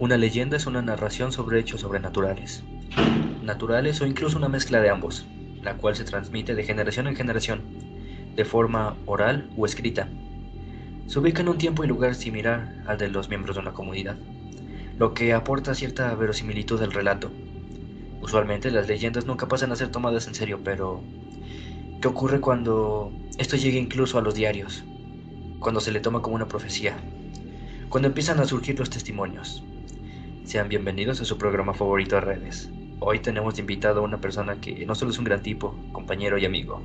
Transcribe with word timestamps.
Una 0.00 0.16
leyenda 0.16 0.56
es 0.56 0.66
una 0.66 0.82
narración 0.82 1.30
sobre 1.30 1.60
hechos 1.60 1.82
sobrenaturales, 1.82 2.64
naturales 3.42 4.00
o 4.00 4.06
incluso 4.06 4.38
una 4.38 4.48
mezcla 4.48 4.80
de 4.80 4.90
ambos, 4.90 5.24
la 5.62 5.76
cual 5.76 5.94
se 5.94 6.02
transmite 6.02 6.56
de 6.56 6.64
generación 6.64 7.06
en 7.06 7.14
generación, 7.14 7.62
de 8.34 8.44
forma 8.44 8.96
oral 9.06 9.48
o 9.56 9.66
escrita. 9.66 10.08
Se 11.06 11.20
ubica 11.20 11.42
en 11.42 11.48
un 11.48 11.58
tiempo 11.58 11.84
y 11.84 11.86
lugar 11.86 12.16
similar 12.16 12.82
al 12.86 12.98
de 12.98 13.08
los 13.08 13.28
miembros 13.28 13.54
de 13.54 13.62
una 13.62 13.72
comunidad, 13.72 14.16
lo 14.98 15.14
que 15.14 15.32
aporta 15.32 15.74
cierta 15.76 16.12
verosimilitud 16.16 16.82
al 16.82 16.92
relato. 16.92 17.30
Usualmente 18.20 18.72
las 18.72 18.88
leyendas 18.88 19.26
nunca 19.26 19.46
pasan 19.46 19.70
a 19.70 19.76
ser 19.76 19.90
tomadas 19.90 20.26
en 20.26 20.34
serio, 20.34 20.60
pero 20.64 21.04
¿qué 22.00 22.08
ocurre 22.08 22.40
cuando 22.40 23.12
esto 23.38 23.56
llega 23.56 23.78
incluso 23.78 24.18
a 24.18 24.22
los 24.22 24.34
diarios? 24.34 24.84
Cuando 25.60 25.80
se 25.80 25.92
le 25.92 26.00
toma 26.00 26.20
como 26.20 26.34
una 26.34 26.48
profecía, 26.48 26.96
cuando 27.90 28.06
empiezan 28.06 28.38
a 28.38 28.44
surgir 28.44 28.78
los 28.78 28.88
testimonios. 28.88 29.64
Sean 30.44 30.68
bienvenidos 30.68 31.20
a 31.20 31.24
su 31.24 31.36
programa 31.36 31.74
favorito 31.74 32.14
de 32.14 32.20
redes. 32.20 32.70
Hoy 33.00 33.18
tenemos 33.18 33.58
invitado 33.58 34.00
a 34.00 34.04
una 34.04 34.20
persona 34.20 34.60
que 34.60 34.86
no 34.86 34.94
solo 34.94 35.10
es 35.10 35.18
un 35.18 35.24
gran 35.24 35.42
tipo, 35.42 35.74
compañero 35.92 36.38
y 36.38 36.44
amigo. 36.44 36.80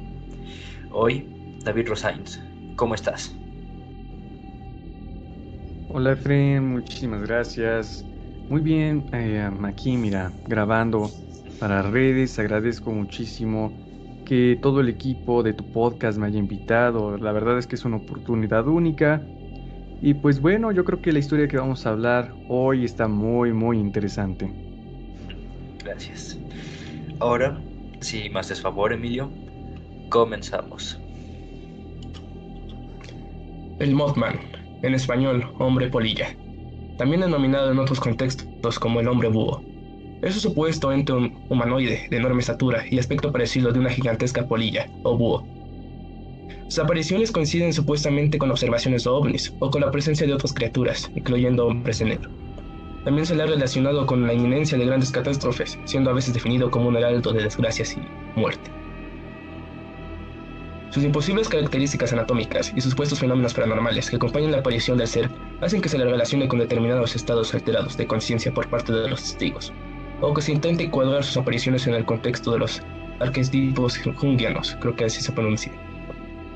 Hoy, 0.91 1.29
David 1.63 1.89
Rosains. 1.89 2.41
¿Cómo 2.75 2.95
estás? 2.95 3.35
Hola 5.89 6.13
Efren, 6.13 6.69
muchísimas 6.69 7.21
gracias. 7.21 8.03
Muy 8.49 8.61
bien, 8.61 9.05
eh, 9.13 9.47
aquí 9.63 9.97
mira, 9.97 10.31
grabando 10.47 11.11
para 11.59 11.83
redes. 11.83 12.39
Agradezco 12.39 12.91
muchísimo 12.91 13.71
que 14.25 14.57
todo 14.59 14.81
el 14.81 14.89
equipo 14.89 15.43
de 15.43 15.53
tu 15.53 15.71
podcast 15.71 16.17
me 16.17 16.25
haya 16.25 16.39
invitado. 16.39 17.15
La 17.19 17.31
verdad 17.31 17.59
es 17.59 17.67
que 17.67 17.75
es 17.75 17.85
una 17.85 17.97
oportunidad 17.97 18.67
única. 18.67 19.21
Y 20.05 20.13
pues 20.13 20.39
bueno, 20.39 20.71
yo 20.71 20.85
creo 20.85 21.01
que 21.01 21.11
la 21.11 21.17
historia 21.17 21.47
que 21.47 21.57
vamos 21.57 21.83
a 21.87 21.89
hablar 21.89 22.31
hoy 22.47 22.85
está 22.85 23.07
muy, 23.07 23.51
muy 23.53 23.79
interesante. 23.79 24.53
Gracias. 25.83 26.37
Ahora, 27.19 27.59
si 28.01 28.29
más 28.29 28.51
es 28.51 28.61
favor, 28.61 28.93
Emilio, 28.93 29.31
comenzamos. 30.09 31.01
El 33.79 33.95
Mothman, 33.95 34.39
en 34.83 34.93
español, 34.93 35.51
hombre 35.57 35.87
polilla. 35.87 36.27
También 36.99 37.21
denominado 37.21 37.71
en 37.71 37.79
otros 37.79 37.99
contextos 37.99 38.77
como 38.77 38.99
el 38.99 39.07
hombre 39.07 39.29
búho. 39.29 39.63
Es 40.21 40.35
un 40.35 40.41
supuesto 40.41 40.91
ente 40.91 41.13
humanoide 41.49 42.05
de 42.11 42.17
enorme 42.17 42.41
estatura 42.41 42.83
y 42.87 42.99
aspecto 42.99 43.31
parecido 43.31 43.71
de 43.71 43.79
una 43.79 43.89
gigantesca 43.89 44.45
polilla 44.45 44.87
o 45.01 45.17
búho. 45.17 45.54
Sus 46.67 46.79
apariciones 46.79 47.31
coinciden 47.31 47.73
supuestamente 47.73 48.39
con 48.39 48.49
observaciones 48.49 49.03
de 49.03 49.11
ovnis 49.11 49.53
o 49.59 49.69
con 49.69 49.81
la 49.81 49.91
presencia 49.91 50.25
de 50.25 50.33
otras 50.33 50.51
criaturas, 50.51 51.11
incluyendo 51.15 51.67
hombres 51.67 51.99
de 51.99 52.05
negro. 52.05 52.29
También 53.03 53.27
se 53.27 53.35
le 53.35 53.43
ha 53.43 53.45
relacionado 53.45 54.07
con 54.07 54.25
la 54.25 54.33
inminencia 54.33 54.75
de 54.75 54.85
grandes 54.85 55.11
catástrofes, 55.11 55.77
siendo 55.85 56.09
a 56.09 56.13
veces 56.13 56.33
definido 56.33 56.71
como 56.71 56.89
un 56.89 56.97
heraldo 56.97 57.31
de 57.33 57.43
desgracias 57.43 57.95
y 57.95 58.01
muerte. 58.39 58.71
Sus 60.89 61.03
imposibles 61.03 61.49
características 61.49 62.13
anatómicas 62.13 62.73
y 62.75 62.81
supuestos 62.81 63.19
fenómenos 63.19 63.53
paranormales 63.53 64.09
que 64.09 64.15
acompañan 64.15 64.51
la 64.51 64.59
aparición 64.59 64.97
del 64.97 65.07
ser 65.07 65.29
hacen 65.61 65.81
que 65.81 65.89
se 65.89 65.99
le 65.99 66.05
relacione 66.05 66.47
con 66.47 66.57
determinados 66.57 67.15
estados 67.15 67.53
alterados 67.53 67.95
de 67.95 68.07
conciencia 68.07 68.51
por 68.51 68.69
parte 68.69 68.91
de 68.91 69.09
los 69.09 69.21
testigos, 69.21 69.71
o 70.21 70.33
que 70.33 70.41
se 70.41 70.53
intente 70.53 70.89
cuadrar 70.89 71.23
sus 71.23 71.37
apariciones 71.37 71.85
en 71.85 71.93
el 71.93 72.05
contexto 72.05 72.53
de 72.53 72.59
los 72.59 72.81
arquetipos 73.19 73.99
jungianos, 74.15 74.75
creo 74.79 74.95
que 74.95 75.05
así 75.05 75.21
se 75.21 75.31
pronuncia. 75.31 75.84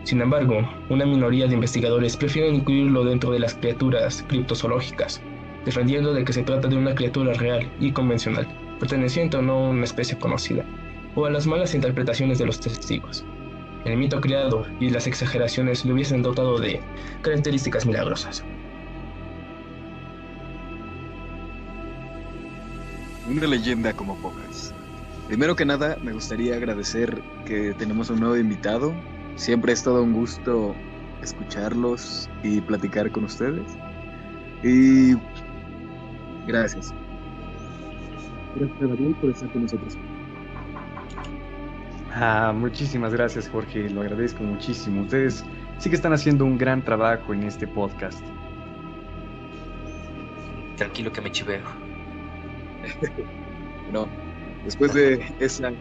Sin 0.04 0.22
embargo, 0.22 0.68
una 0.90 1.06
minoría 1.06 1.48
de 1.48 1.54
investigadores 1.54 2.18
prefieren 2.18 2.56
incluirlo 2.56 3.04
dentro 3.04 3.32
de 3.32 3.40
las 3.40 3.54
criaturas 3.54 4.24
criptozoológicas, 4.28 5.22
defendiendo 5.66 6.14
de 6.14 6.24
que 6.24 6.34
se 6.34 6.44
trata 6.44 6.68
de 6.68 6.78
una 6.78 6.96
criatura 6.96 7.34
real 7.34 7.70
y 7.80 7.92
convencional, 7.92 8.48
perteneciente 8.80 9.38
o 9.38 9.42
no 9.42 9.54
a 9.54 9.70
una 9.70 9.84
especie 9.84 10.18
conocida, 10.18 10.66
o 11.16 11.26
a 11.26 11.30
las 11.30 11.46
malas 11.46 11.76
interpretaciones 11.76 12.40
de 12.40 12.46
los 12.46 12.60
testigos. 12.60 13.26
El 13.86 13.98
mito 13.98 14.20
creado 14.20 14.66
y 14.80 14.90
las 14.90 15.08
exageraciones 15.08 15.86
le 15.86 15.94
hubiesen 15.94 16.22
dotado 16.22 16.60
de 16.60 16.82
características 17.22 17.86
milagrosas. 17.86 18.44
Una 23.30 23.48
leyenda 23.48 23.94
como 23.94 24.16
pocas. 24.18 24.74
Primero 25.28 25.56
que 25.56 25.64
nada, 25.64 25.98
me 26.02 26.14
gustaría 26.14 26.56
agradecer 26.56 27.22
que 27.46 27.76
tenemos 27.78 28.10
un 28.10 28.20
nuevo 28.20 28.36
invitado. 28.36 28.94
Siempre 29.40 29.72
es 29.72 29.82
todo 29.82 30.04
un 30.04 30.12
gusto 30.12 30.76
escucharlos 31.22 32.30
y 32.44 32.60
platicar 32.60 33.10
con 33.10 33.24
ustedes. 33.24 33.78
Y 34.64 35.14
gracias. 36.46 36.94
Gracias 38.58 38.80
David 38.82 39.16
por 39.22 39.30
estar 39.30 39.50
con 39.54 39.62
nosotros. 39.62 39.98
Ah, 42.12 42.52
muchísimas 42.54 43.14
gracias 43.14 43.48
Jorge, 43.48 43.90
lo 43.90 44.02
agradezco 44.02 44.44
muchísimo. 44.44 45.04
Ustedes 45.04 45.46
sí 45.78 45.90
que 45.90 45.96
están 45.96 46.12
haciendo 46.12 46.44
un 46.44 46.58
gran 46.58 46.84
trabajo 46.84 47.34
en 47.34 47.44
este 47.44 47.66
podcast. 47.66 48.22
Tranquilo 50.76 51.14
que 51.14 51.22
me 51.22 51.32
chiveo. 51.32 51.64
bueno, 53.86 54.06
después 54.66 54.94
de 54.94 55.26
esa 55.40 55.72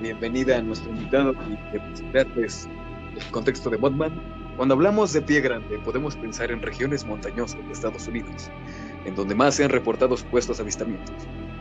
bienvenida 0.00 0.56
a 0.56 0.62
nuestro 0.62 0.90
invitado 0.92 1.34
y 1.46 1.72
de 1.72 1.80
presentarles 1.80 2.66
el 3.16 3.30
contexto 3.30 3.70
de 3.70 3.76
Botman, 3.76 4.12
cuando 4.56 4.74
hablamos 4.74 5.12
de 5.12 5.22
pie 5.22 5.40
grande 5.40 5.78
podemos 5.78 6.16
pensar 6.16 6.50
en 6.50 6.62
regiones 6.62 7.04
montañosas 7.04 7.64
de 7.66 7.72
Estados 7.72 8.06
Unidos, 8.08 8.50
en 9.04 9.14
donde 9.14 9.34
más 9.34 9.54
se 9.54 9.64
han 9.64 9.70
reportado 9.70 10.16
supuestos 10.16 10.60
avistamientos. 10.60 11.14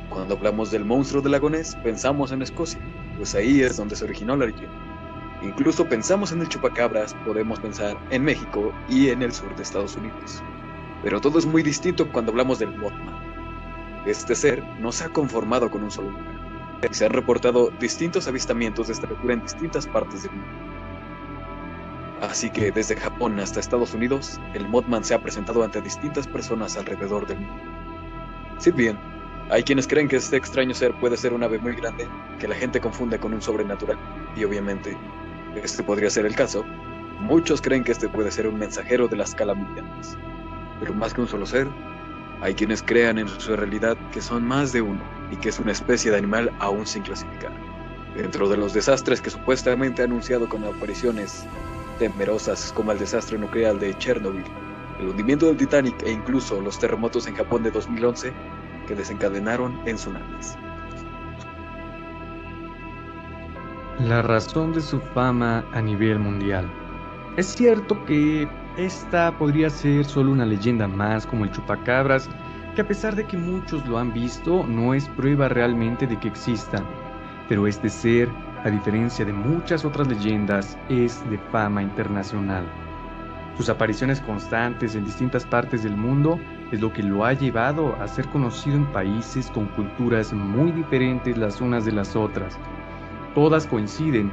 Cuando 0.09 0.35
hablamos 0.35 0.71
del 0.71 0.85
monstruo 0.85 1.21
del 1.21 1.33
lagonés, 1.33 1.75
pensamos 1.83 2.31
en 2.31 2.41
Escocia, 2.41 2.79
pues 3.17 3.35
ahí 3.35 3.61
es 3.61 3.77
donde 3.77 3.95
se 3.95 4.05
originó 4.05 4.35
la 4.35 4.45
leyenda. 4.45 4.71
Incluso 5.41 5.88
pensamos 5.88 6.31
en 6.31 6.41
el 6.41 6.49
chupacabras, 6.49 7.13
podemos 7.25 7.59
pensar 7.59 7.97
en 8.09 8.23
México 8.23 8.73
y 8.89 9.09
en 9.09 9.21
el 9.21 9.31
sur 9.31 9.53
de 9.55 9.63
Estados 9.63 9.95
Unidos. 9.95 10.41
Pero 11.03 11.21
todo 11.21 11.38
es 11.38 11.45
muy 11.45 11.63
distinto 11.63 12.09
cuando 12.11 12.31
hablamos 12.31 12.59
del 12.59 12.75
Mothman. 12.75 14.03
Este 14.05 14.35
ser 14.35 14.63
no 14.79 14.91
se 14.91 15.03
ha 15.03 15.09
conformado 15.09 15.69
con 15.69 15.83
un 15.83 15.91
solo 15.91 16.11
lugar. 16.11 16.35
Se 16.91 17.05
han 17.05 17.11
reportado 17.11 17.71
distintos 17.79 18.27
avistamientos 18.27 18.88
de 18.88 18.94
esta 18.94 19.07
criatura 19.07 19.33
en 19.33 19.41
distintas 19.41 19.88
partes 19.88 20.23
del 20.23 20.31
mundo. 20.31 20.75
Así 22.21 22.49
que 22.49 22.71
desde 22.71 22.95
Japón 22.95 23.39
hasta 23.39 23.59
Estados 23.59 23.93
Unidos, 23.93 24.39
el 24.53 24.67
Mothman 24.67 25.03
se 25.03 25.13
ha 25.13 25.21
presentado 25.21 25.63
ante 25.63 25.81
distintas 25.81 26.27
personas 26.27 26.77
alrededor 26.77 27.27
del 27.27 27.39
mundo. 27.39 27.63
Si 28.57 28.71
bien, 28.71 28.97
hay 29.49 29.63
quienes 29.63 29.85
creen 29.85 30.07
que 30.07 30.15
este 30.15 30.37
extraño 30.37 30.73
ser 30.73 30.93
puede 30.99 31.17
ser 31.17 31.33
un 31.33 31.43
ave 31.43 31.59
muy 31.59 31.75
grande 31.75 32.07
que 32.39 32.47
la 32.47 32.55
gente 32.55 32.79
confunde 32.79 33.19
con 33.19 33.33
un 33.33 33.41
sobrenatural, 33.41 33.97
y 34.35 34.43
obviamente, 34.45 34.97
este 35.61 35.83
podría 35.83 36.09
ser 36.09 36.25
el 36.25 36.35
caso, 36.35 36.63
muchos 37.19 37.61
creen 37.61 37.83
que 37.83 37.91
este 37.91 38.07
puede 38.07 38.31
ser 38.31 38.47
un 38.47 38.59
mensajero 38.59 39.07
de 39.07 39.17
las 39.17 39.35
calamidades. 39.35 40.17
Pero 40.79 40.93
más 40.93 41.13
que 41.13 41.21
un 41.21 41.27
solo 41.27 41.45
ser, 41.45 41.67
hay 42.41 42.53
quienes 42.53 42.81
crean 42.81 43.17
en 43.17 43.27
su 43.27 43.55
realidad 43.55 43.97
que 44.11 44.21
son 44.21 44.43
más 44.43 44.71
de 44.71 44.81
uno 44.81 45.01
y 45.31 45.35
que 45.35 45.49
es 45.49 45.59
una 45.59 45.71
especie 45.73 46.11
de 46.11 46.17
animal 46.17 46.51
aún 46.59 46.85
sin 46.85 47.03
clasificar. 47.03 47.51
Dentro 48.15 48.47
de 48.47 48.57
los 48.57 48.73
desastres 48.73 49.21
que 49.21 49.29
supuestamente 49.29 50.01
ha 50.01 50.05
anunciado 50.05 50.47
con 50.47 50.63
apariciones 50.63 51.45
temerosas 51.97 52.72
como 52.73 52.91
el 52.91 53.00
desastre 53.00 53.38
nuclear 53.38 53.77
de 53.80 53.97
Chernobyl, 53.97 54.44
el 55.00 55.07
hundimiento 55.07 55.47
del 55.47 55.57
Titanic 55.57 56.01
e 56.03 56.12
incluso 56.12 56.62
los 56.62 56.80
terremotos 56.80 57.27
en 57.27 57.36
Japón 57.36 57.63
de 57.63 57.71
2011 57.71 58.33
que 58.88 58.95
desencadenaron 58.95 59.80
en 59.86 59.95
tsunamis. 59.95 60.56
La 64.00 64.21
razón 64.21 64.74
de 64.74 64.81
su 64.81 65.00
fama 65.00 65.65
a 65.74 65.81
nivel 65.81 66.19
mundial. 66.19 66.69
Es 67.38 67.47
cierto 67.47 68.03
que 68.06 68.47
esta 68.77 69.38
podría 69.38 69.69
ser 69.69 70.06
solo 70.06 70.31
una 70.31 70.45
leyenda 70.45 70.88
más 70.88 71.25
como 71.25 71.45
el 71.45 71.51
chupacabras, 71.51 72.30
que 72.75 72.81
a 72.81 72.88
pesar 72.88 73.15
de 73.15 73.25
que 73.25 73.38
muchos 73.38 73.86
lo 73.88 73.97
han 73.97 74.13
visto, 74.13 74.65
no 74.68 74.94
es 74.94 75.07
prueba 75.09 75.47
realmente 75.47 76.06
de 76.07 76.19
que 76.19 76.27
exista. 76.27 76.83
Pero 77.47 77.68
este 77.68 77.89
ser, 77.89 78.30
a 78.65 78.69
diferencia 78.71 79.23
de 79.23 79.31
muchas 79.31 79.85
otras 79.85 80.07
leyendas, 80.07 80.75
es 80.89 81.23
de 81.29 81.38
fama 81.51 81.83
internacional. 81.83 82.65
Sus 83.57 83.69
apariciones 83.69 84.19
constantes 84.21 84.95
en 84.95 85.06
distintas 85.06 85.45
partes 85.45 85.83
del 85.83 85.95
mundo 85.95 86.39
es 86.71 86.81
lo 86.81 86.91
que 86.91 87.03
lo 87.03 87.23
ha 87.23 87.33
llevado 87.33 87.95
a 88.01 88.07
ser 88.07 88.27
conocido 88.29 88.75
en 88.75 88.85
países 88.88 89.51
con 89.51 89.67
culturas 89.67 90.33
muy 90.33 90.71
diferentes 90.71 91.38
las 91.38 91.62
unas 91.62 91.85
de 91.85 91.91
las 91.91 92.15
otras. 92.15 92.57
Todas 93.35 93.67
coinciden 93.67 94.31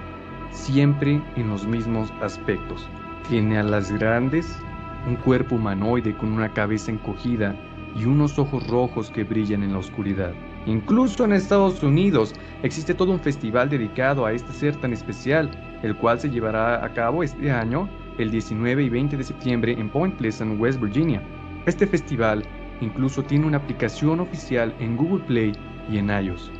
siempre 0.51 1.23
en 1.37 1.51
los 1.51 1.67
mismos 1.67 2.11
aspectos. 2.23 2.89
Tiene 3.29 3.59
alas 3.59 3.93
grandes, 3.93 4.59
un 5.07 5.17
cuerpo 5.17 5.57
humanoide 5.57 6.17
con 6.17 6.33
una 6.33 6.49
cabeza 6.55 6.91
encogida 6.91 7.55
y 7.95 8.07
unos 8.07 8.39
ojos 8.39 8.67
rojos 8.67 9.11
que 9.11 9.25
brillan 9.25 9.63
en 9.63 9.75
la 9.75 9.79
oscuridad. 9.79 10.33
Incluso 10.67 11.25
en 11.25 11.33
Estados 11.33 11.83
Unidos 11.83 12.35
existe 12.63 12.95
todo 12.95 13.11
un 13.11 13.21
festival 13.21 13.69
dedicado 13.69 14.25
a 14.25 14.33
este 14.33 14.53
ser 14.53 14.77
tan 14.77 14.93
especial, 14.93 15.51
el 15.83 15.97
cual 15.97 16.21
se 16.21 16.31
llevará 16.31 16.85
a 16.85 16.93
cabo 16.93 17.25
este 17.25 17.51
año 17.51 17.89
el 18.19 18.31
19 18.31 18.85
y 18.85 18.89
20 18.89 19.17
de 19.17 19.25
septiembre 19.25 19.73
en 19.73 19.91
Point 19.91 20.17
Pleasant, 20.17 20.61
West 20.61 20.81
Virginia. 20.81 21.21
Este 21.67 21.87
festival 21.87 22.45
incluso 22.81 23.23
tiene 23.25 23.47
una 23.47 23.59
aplicación 23.59 24.21
oficial 24.21 24.75
en 24.79 24.97
Google 24.97 25.25
Play 25.25 25.53
y 25.91 25.99
en 25.99 26.11
iOS. 26.11 26.53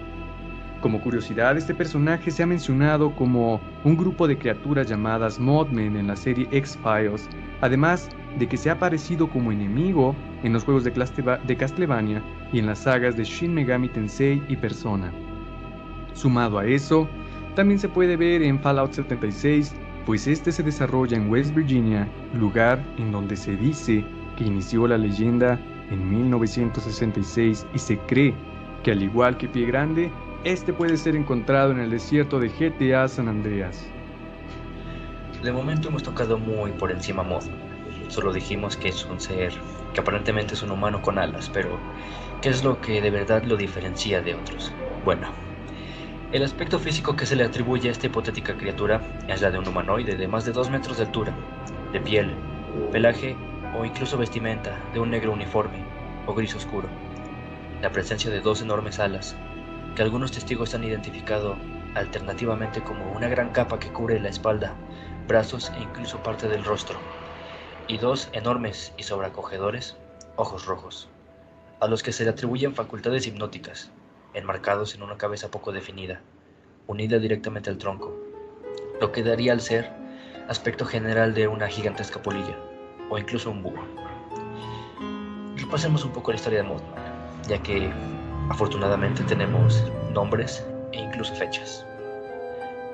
Como 0.81 1.01
curiosidad, 1.01 1.57
este 1.57 1.75
personaje 1.75 2.33
se 2.33 2.43
ha 2.43 2.47
mencionado 2.47 3.15
como 3.15 3.61
un 3.85 3.97
grupo 3.97 4.27
de 4.27 4.37
criaturas 4.37 4.89
llamadas 4.89 5.39
Modmen 5.39 5.97
en 5.97 6.09
la 6.09 6.17
serie 6.17 6.49
X-Files, 6.51 7.29
además 7.61 8.09
de 8.39 8.47
que 8.47 8.57
se 8.57 8.71
ha 8.71 8.75
aparecido 8.75 9.29
como 9.29 9.53
enemigo 9.53 10.15
en 10.43 10.53
los 10.53 10.65
juegos 10.65 10.85
de, 10.85 11.57
Castlevania 11.57 12.23
y 12.53 12.59
en 12.59 12.67
las 12.67 12.81
sagas 12.81 13.17
de 13.17 13.25
Shin 13.25 13.55
Megami 13.55 13.89
Tensei 13.89 14.43
y 14.49 14.57
Persona. 14.57 15.13
Sumado 16.15 16.59
a 16.59 16.67
eso, 16.67 17.09
también 17.55 17.79
se 17.79 17.89
puede 17.89 18.17
ver 18.17 18.43
en 18.43 18.59
Fallout 18.61 18.93
76, 18.93 19.75
pues 20.07 20.27
este 20.27 20.53
se 20.53 20.63
desarrolla 20.63 21.17
en 21.17 21.31
West 21.31 21.55
Virginia, 21.55 22.09
lugar 22.35 22.83
en 22.99 23.13
donde 23.13 23.37
se 23.37 23.57
dice 23.57 24.05
que 24.37 24.45
inició 24.45 24.87
la 24.87 24.99
leyenda 24.99 25.61
en 25.91 26.11
1966 26.11 27.67
y 27.75 27.79
se 27.79 27.99
cree 27.99 28.35
que 28.83 28.93
al 28.93 29.03
igual 29.03 29.37
que 29.37 29.49
Pie 29.49 29.67
Grande, 29.67 30.11
este 30.45 30.73
puede 30.73 30.97
ser 30.97 31.15
encontrado 31.15 31.71
en 31.71 31.79
el 31.79 31.91
desierto 31.91 32.41
de 32.41 32.49
GTA 32.49 33.07
San 33.07 33.29
Andreas. 33.29 33.87
De 35.43 35.53
momento 35.53 35.89
hemos 35.89 36.03
tocado 36.03 36.39
muy 36.39 36.71
por 36.73 36.91
encima 36.91 37.23
Mothman. 37.23 37.62
Solo 38.13 38.31
dijimos 38.31 38.77
que 38.77 38.91
es 38.91 39.07
un 39.07 39.19
ser 39.19 39.55
que 39.95 40.01
aparentemente 40.03 40.53
es 40.53 40.63
un 40.63 40.71
humano 40.71 41.01
con 41.01 41.19
alas, 41.19 41.49
pero 41.51 41.79
¿qué 42.43 42.51
es 42.51 42.63
lo 42.63 42.79
que 42.79 43.01
de 43.01 43.11
verdad 43.11 43.43
lo 43.45 43.57
diferencia 43.57 44.21
de 44.21 44.35
otros? 44.35 44.71
Bueno, 45.03 45.29
el 46.31 46.43
aspecto 46.43 46.79
físico 46.79 47.17
que 47.17 47.25
se 47.25 47.37
le 47.37 47.45
atribuye 47.45 47.89
a 47.89 47.93
esta 47.93 48.09
hipotética 48.09 48.55
criatura 48.55 49.01
es 49.29 49.41
la 49.41 49.51
de 49.51 49.59
un 49.59 49.67
humanoide 49.67 50.17
de 50.17 50.29
más 50.29 50.45
de 50.45 50.53
2 50.53 50.69
metros 50.69 50.99
de 50.99 51.05
altura, 51.05 51.33
de 51.91 52.01
piel, 52.03 52.37
pelaje 52.93 53.35
o 53.75 53.87
incluso 53.87 54.19
vestimenta 54.19 54.79
de 54.93 55.01
un 55.01 55.09
negro 55.09 55.33
uniforme 55.33 55.83
o 56.27 56.35
gris 56.35 56.55
oscuro. 56.55 56.91
La 57.81 57.93
presencia 57.93 58.31
de 58.31 58.43
dos 58.43 58.61
enormes 58.61 59.01
alas 59.01 59.39
que 59.97 60.03
algunos 60.03 60.33
testigos 60.33 60.75
han 60.75 60.85
identificado 60.85 61.57
alternativamente 61.95 62.83
como 62.83 63.11
una 63.13 63.29
gran 63.29 63.53
capa 63.53 63.79
que 63.79 63.89
cubre 63.89 64.21
la 64.21 64.29
espalda, 64.29 64.75
brazos 65.27 65.73
e 65.79 65.83
incluso 65.83 66.23
parte 66.23 66.47
del 66.47 66.63
rostro, 66.63 66.99
y 67.89 67.99
dos 67.99 68.29
enormes 68.33 68.93
y 68.97 69.03
sobreacogedores 69.03 69.97
ojos 70.37 70.67
rojos, 70.67 71.09
a 71.81 71.89
los 71.89 72.03
que 72.03 72.13
se 72.13 72.25
le 72.25 72.31
atribuyen 72.31 72.75
facultades 72.75 73.27
hipnóticas, 73.27 73.91
enmarcados 74.35 74.95
en 74.95 75.03
una 75.03 75.19
cabeza 75.19 75.51
poco 75.51 75.73
definida, 75.73 76.21
unida 76.87 77.19
directamente 77.19 77.71
al 77.71 77.79
tronco, 77.79 78.17
lo 79.01 79.13
que 79.13 79.23
daría 79.23 79.53
al 79.53 79.61
ser 79.61 79.91
aspecto 80.49 80.85
general 80.85 81.35
de 81.35 81.49
una 81.49 81.69
gigantesca 81.69 82.23
polilla, 82.23 82.57
o 83.11 83.19
incluso 83.19 83.51
un 83.51 83.63
búho. 83.63 83.83
Repasemos 85.57 86.05
un 86.05 86.13
poco 86.13 86.33
la 86.33 86.37
historia 86.37 86.63
de 86.63 86.69
Mothman, 86.69 87.03
ya 87.47 87.63
que 87.63 87.93
Afortunadamente 88.51 89.23
tenemos 89.25 89.83
nombres 90.13 90.65
e 90.93 91.01
incluso 91.01 91.35
fechas. 91.35 91.87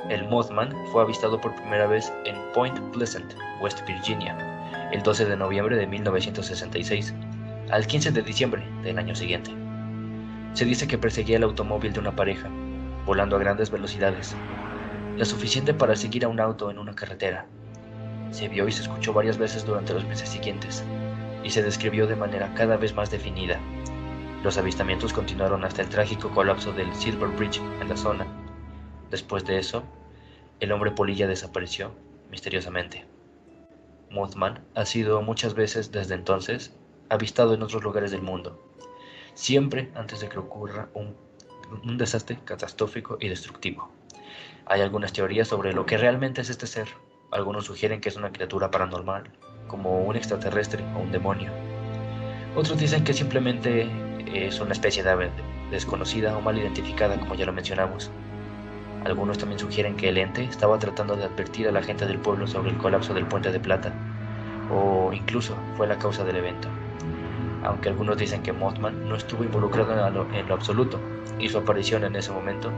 El 0.09 0.29
Mothman 0.29 0.73
fue 0.93 1.03
avistado 1.03 1.41
por 1.41 1.55
primera 1.57 1.87
vez 1.87 2.13
en 2.25 2.37
Point 2.53 2.79
Pleasant, 2.93 3.35
West 3.61 3.85
Virginia, 3.87 4.37
el 4.93 5.03
12 5.03 5.27
de 5.27 5.37
noviembre 5.37 5.77
de 5.77 5.87
1966, 5.87 7.15
al 7.71 7.87
15 7.87 8.13
de 8.13 8.23
diciembre 8.23 8.65
del 8.83 8.99
año 8.99 9.15
siguiente. 9.15 9.51
Se 10.55 10.65
dice 10.65 10.89
que 10.89 10.99
perseguía 10.99 11.37
el 11.37 11.45
automóvil 11.45 11.93
de 11.93 12.01
una 12.01 12.17
pareja, 12.17 12.49
volando 13.07 13.37
a 13.37 13.41
grandes 13.41 13.71
velocidades, 13.71 14.35
la 15.17 15.25
suficiente 15.25 15.75
para 15.75 15.97
seguir 15.97 16.25
a 16.25 16.29
un 16.29 16.41
auto 16.41 16.71
en 16.71 16.79
una 16.79 16.95
carretera. 16.95 17.47
Se 18.31 18.49
vio 18.49 18.69
y 18.69 18.73
se 18.73 18.83
escuchó 18.83 19.13
varias 19.13 19.39
veces 19.39 19.65
durante 19.65 19.95
los 19.95 20.05
meses 20.05 20.29
siguientes, 20.29 20.85
y 21.43 21.51
se 21.51 21.63
describió 21.63 22.07
de 22.07 22.17
manera 22.17 22.53
cada 22.55 22.77
vez 22.77 22.95
más 22.95 23.11
definida 23.11 23.59
los 24.43 24.57
avistamientos 24.57 25.13
continuaron 25.13 25.65
hasta 25.65 25.83
el 25.83 25.89
trágico 25.89 26.31
colapso 26.31 26.73
del 26.73 26.95
Silver 26.95 27.29
Bridge 27.31 27.61
en 27.81 27.89
la 27.89 27.97
zona. 27.97 28.27
Después 29.11 29.45
de 29.45 29.59
eso, 29.59 29.83
el 30.61 30.71
hombre 30.71 30.93
polilla 30.93 31.27
desapareció 31.27 31.93
misteriosamente. 32.31 33.05
Mothman 34.11 34.65
ha 34.75 34.85
sido 34.85 35.23
muchas 35.23 35.55
veces 35.55 35.93
desde 35.93 36.15
entonces 36.15 36.75
avistado 37.09 37.55
en 37.55 37.63
otros 37.63 37.83
lugares 37.83 38.11
del 38.11 38.23
mundo, 38.23 38.63
siempre 39.35 39.91
antes 39.95 40.21
de 40.21 40.29
que 40.29 40.39
ocurra 40.39 40.89
un, 40.95 41.17
un 41.85 41.99
desastre 41.99 42.39
catastrófico 42.45 43.19
y 43.21 43.29
destructivo. 43.29 43.91
Hay 44.67 44.83
algunas 44.83 45.13
teorías 45.13 45.49
sobre 45.49 45.73
lo 45.73 45.87
que 45.87 45.97
realmente 45.97 46.43
es 46.43 46.51
este 46.51 46.67
ser. 46.67 46.89
Algunos 47.31 47.67
sugieren 47.67 48.01
que 48.01 48.09
es 48.09 48.17
una 48.17 48.33
criatura 48.33 48.71
paranormal, 48.71 49.31
como 49.67 50.01
un 50.01 50.17
extraterrestre 50.17 50.85
o 50.95 51.01
un 51.01 51.13
demonio. 51.13 51.51
Otros 52.57 52.79
dicen 52.79 53.05
que 53.05 53.15
simplemente 53.15 53.89
es 54.33 54.61
una 54.61 54.73
especie 54.73 55.03
de 55.03 55.11
ave 55.11 55.31
desconocida 55.71 56.37
o 56.37 56.41
mal 56.41 56.59
identificada, 56.59 57.19
como 57.19 57.35
ya 57.35 57.47
lo 57.47 57.53
mencionamos. 57.53 58.11
Algunos 59.09 59.39
también 59.39 59.59
sugieren 59.59 59.97
que 59.97 60.11
el 60.11 60.19
ente 60.19 60.45
estaba 60.45 60.79
tratando 60.79 61.17
de 61.17 61.25
advertir 61.25 61.67
a 61.67 61.73
la 61.73 61.83
gente 61.83 62.07
del 62.07 62.19
pueblo 62.19 62.47
sobre 62.47 62.71
el 62.71 62.77
colapso 62.77 63.15
del 63.15 63.27
puente 63.27 63.51
de 63.51 63.59
plata, 63.59 63.93
o 64.71 65.11
incluso 65.15 65.57
fue 65.77 65.87
la 65.87 65.99
causa 65.99 66.25
del 66.25 66.37
evento. 66.37 66.69
Aunque 67.65 67.89
algunos 67.89 68.19
dicen 68.19 68.43
que 68.43 68.53
Mothman 68.53 69.09
no 69.09 69.17
estuvo 69.17 69.43
involucrado 69.43 70.07
en 70.07 70.15
lo, 70.15 70.31
en 70.33 70.53
absoluto 70.53 71.01
y 71.39 71.49
su 71.49 71.57
aparición 71.57 72.05
en 72.05 72.17
ese 72.17 72.31
momento 72.33 72.71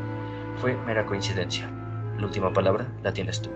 fue 0.61 0.77
mera 0.87 1.05
coincidencia. 1.05 1.69
La 2.17 2.27
última 2.27 2.53
palabra 2.53 2.87
la 3.03 3.13
tienes 3.13 3.43
tú. 3.43 3.51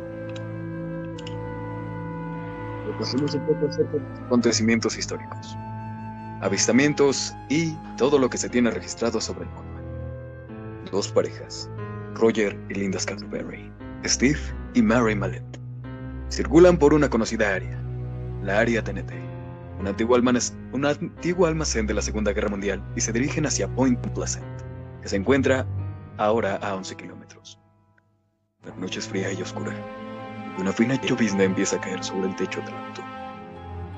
Repasemos 2.87 3.35
un 3.35 4.27
acontecimientos 4.27 4.99
históricos 4.99 5.57
avistamientos 6.45 7.35
y 7.49 7.73
todo 7.97 8.19
lo 8.19 8.29
que 8.29 8.37
se 8.37 8.51
tiene 8.51 8.71
registrado 8.71 9.21
sobre 9.21 9.45
el 9.45 9.51
Mothman. 9.51 9.85
Dos 10.93 11.09
parejas, 11.09 11.71
Roger 12.15 12.57
y 12.69 12.75
Linda 12.75 12.99
Scantlebury, 12.99 13.71
Steve 14.05 14.39
y 14.75 14.83
Mary 14.83 15.15
Mallet, 15.15 15.43
circulan 16.29 16.79
por 16.79 16.95
una 16.95 17.11
conocida 17.11 17.55
área, 17.55 17.83
la 18.43 18.61
área 18.61 18.83
TNT, 18.83 19.13
un 19.81 19.89
antiguo, 19.89 20.17
un 20.17 20.87
antiguo 20.87 21.47
almacén 21.47 21.87
de 21.87 21.95
la 21.95 22.03
Segunda 22.03 22.33
Guerra 22.33 22.49
Mundial, 22.49 22.83
y 22.95 23.01
se 23.01 23.13
dirigen 23.13 23.47
hacia 23.47 23.69
Point 23.69 23.99
Pleasant, 24.15 24.45
que 25.03 25.09
se 25.09 25.17
encuentra 25.17 25.67
ahora 26.19 26.57
a 26.57 26.75
11 26.75 26.95
kilómetros. 26.97 27.59
La 28.65 28.75
noche 28.77 29.01
es 29.01 29.09
fría 29.09 29.33
y 29.33 29.43
oscura, 29.43 29.75
y 30.57 30.61
una 30.61 30.73
fina 30.73 31.01
llovizna 31.03 31.43
empieza 31.43 31.77
a 31.77 31.81
caer 31.81 32.03
sobre 32.03 32.29
el 32.29 32.37
techo 32.37 32.61
del 32.61 32.75
auto. 32.75 33.03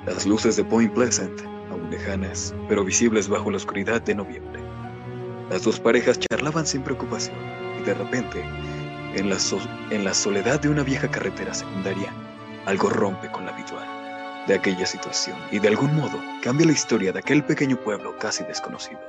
Las 0.06 0.26
luces 0.26 0.56
de 0.56 0.64
Point 0.64 0.92
Pleasant 0.94 1.42
aún 1.70 1.90
lejanas, 1.90 2.54
pero 2.68 2.84
visibles 2.84 3.28
bajo 3.28 3.50
la 3.50 3.58
oscuridad 3.58 4.00
de 4.02 4.14
noviembre. 4.14 4.60
Las 5.50 5.64
dos 5.64 5.78
parejas 5.78 6.18
charlaban 6.18 6.66
sin 6.66 6.82
preocupación 6.82 7.55
de 7.86 7.94
repente, 7.94 8.44
en 9.14 9.30
la, 9.30 10.14
soledad 10.14 10.60
de 10.60 10.68
una 10.68 10.82
vieja 10.82 11.08
carretera 11.08 11.54
secundaria, 11.54 12.12
algo 12.66 12.90
rompe 12.90 13.30
con 13.30 13.46
la 13.46 13.52
habitual 13.52 13.86
de 14.48 14.54
aquella 14.54 14.86
situación 14.86 15.38
y 15.52 15.60
de 15.60 15.68
algún 15.68 15.94
modo 15.94 16.20
cambia 16.42 16.66
la 16.66 16.72
historia 16.72 17.12
de 17.12 17.20
aquel 17.20 17.44
pequeño 17.44 17.76
pueblo 17.76 18.16
casi 18.18 18.42
desconocido. 18.44 19.00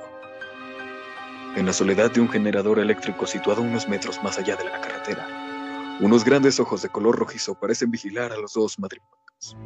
En 1.56 1.66
la 1.66 1.72
soledad 1.72 2.12
de 2.12 2.20
un 2.20 2.28
generador 2.28 2.78
eléctrico 2.78 3.26
situado 3.26 3.62
unos 3.62 3.88
metros 3.88 4.22
más 4.22 4.38
allá 4.38 4.54
de 4.54 4.64
la 4.64 4.80
carretera, 4.80 5.98
unos 6.00 6.24
grandes 6.24 6.60
ojos 6.60 6.80
de 6.82 6.88
color 6.88 7.18
rojizo 7.18 7.58
parecen 7.58 7.90
vigilar 7.90 8.32
a 8.32 8.36
los 8.36 8.52
dos 8.52 8.78
matrimonios. 8.78 9.56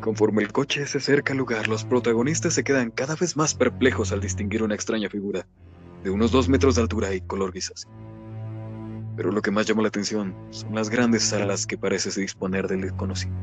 Conforme 0.00 0.42
el 0.42 0.50
coche 0.50 0.84
se 0.88 0.98
acerca 0.98 1.32
al 1.32 1.38
lugar, 1.38 1.68
los 1.68 1.84
protagonistas 1.84 2.54
se 2.54 2.64
quedan 2.64 2.90
cada 2.90 3.14
vez 3.14 3.36
más 3.36 3.54
perplejos 3.54 4.10
al 4.10 4.20
distinguir 4.20 4.64
una 4.64 4.74
extraña 4.74 5.08
figura, 5.08 5.46
de 6.02 6.10
unos 6.10 6.32
dos 6.32 6.48
metros 6.48 6.74
de 6.74 6.82
altura 6.82 7.14
y 7.14 7.20
color 7.20 7.52
grisáceo. 7.52 8.11
Pero 9.16 9.30
lo 9.30 9.42
que 9.42 9.50
más 9.50 9.66
llama 9.66 9.82
la 9.82 9.88
atención 9.88 10.34
son 10.50 10.74
las 10.74 10.88
grandes 10.88 11.32
alas 11.32 11.66
que 11.66 11.78
parece 11.78 12.18
disponer 12.20 12.68
del 12.68 12.80
desconocido. 12.80 13.34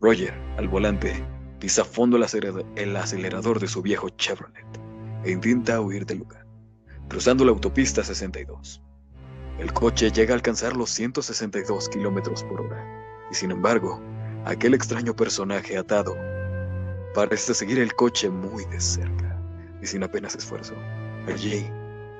Roger, 0.00 0.34
al 0.56 0.68
volante, 0.68 1.24
pisa 1.58 1.82
a 1.82 1.84
fondo 1.84 2.16
el 2.16 2.96
acelerador 2.96 3.60
de 3.60 3.66
su 3.66 3.82
viejo 3.82 4.08
Chevrolet 4.10 4.66
e 5.24 5.30
intenta 5.30 5.80
huir 5.80 6.06
del 6.06 6.18
lugar, 6.18 6.46
cruzando 7.08 7.44
la 7.44 7.50
autopista 7.50 8.02
62. 8.02 8.82
El 9.58 9.72
coche 9.72 10.10
llega 10.10 10.32
a 10.32 10.36
alcanzar 10.36 10.76
los 10.76 10.90
162 10.90 11.88
kilómetros 11.90 12.42
por 12.44 12.62
hora, 12.62 12.82
y 13.30 13.34
sin 13.34 13.50
embargo, 13.50 14.00
Aquel 14.46 14.72
extraño 14.72 15.14
personaje 15.14 15.76
atado 15.76 16.16
parece 17.14 17.52
seguir 17.52 17.78
el 17.78 17.94
coche 17.94 18.30
muy 18.30 18.64
de 18.66 18.80
cerca 18.80 19.38
y 19.82 19.86
sin 19.86 20.02
apenas 20.02 20.34
esfuerzo. 20.34 20.74
Allí, 21.28 21.70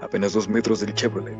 apenas 0.02 0.35
dos 0.35 0.47
metros 0.47 0.80
del 0.80 0.92
Chevrolet, 0.92 1.38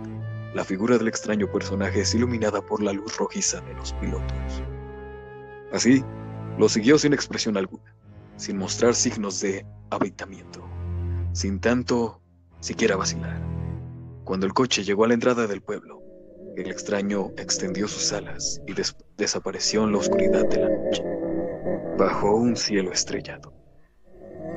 la 0.55 0.65
figura 0.65 0.99
del 0.99 1.09
extraño 1.09 1.51
personaje 1.51 2.01
es 2.01 2.15
iluminada 2.15 2.61
por 2.61 2.83
la 2.83 2.93
luz 2.93 3.17
rojiza 3.17 3.61
de 3.61 3.75
los 3.75 3.93
pilotos. 3.95 4.63
Así, 5.73 6.05
lo 6.59 6.69
siguió 6.69 6.99
sin 6.99 7.13
expresión 7.13 7.57
alguna, 7.57 7.95
sin 8.37 8.59
mostrar 8.59 8.95
signos 8.95 9.41
de 9.41 9.65
habitamiento, 9.91 10.65
sin 11.33 11.61
tanto 11.61 12.21
siquiera 12.59 12.97
vacilar. 12.97 13.41
Cuando 14.25 14.47
el 14.47 14.53
coche 14.53 14.83
llegó 14.83 15.05
a 15.05 15.09
la 15.09 15.15
entrada 15.15 15.47
del 15.47 15.63
pueblo, 15.63 16.03
el 16.57 16.69
extraño 16.69 17.31
extendió 17.37 17.87
sus 17.87 18.13
alas 18.13 18.61
y 18.67 18.75
desapareció 19.17 19.85
en 19.85 19.93
la 19.93 19.99
oscuridad 19.99 20.47
de 20.47 20.59
la 20.59 20.69
noche, 20.69 21.05
bajo 21.97 22.35
un 22.35 22.57
cielo 22.57 22.93
estrellado. 22.93 23.53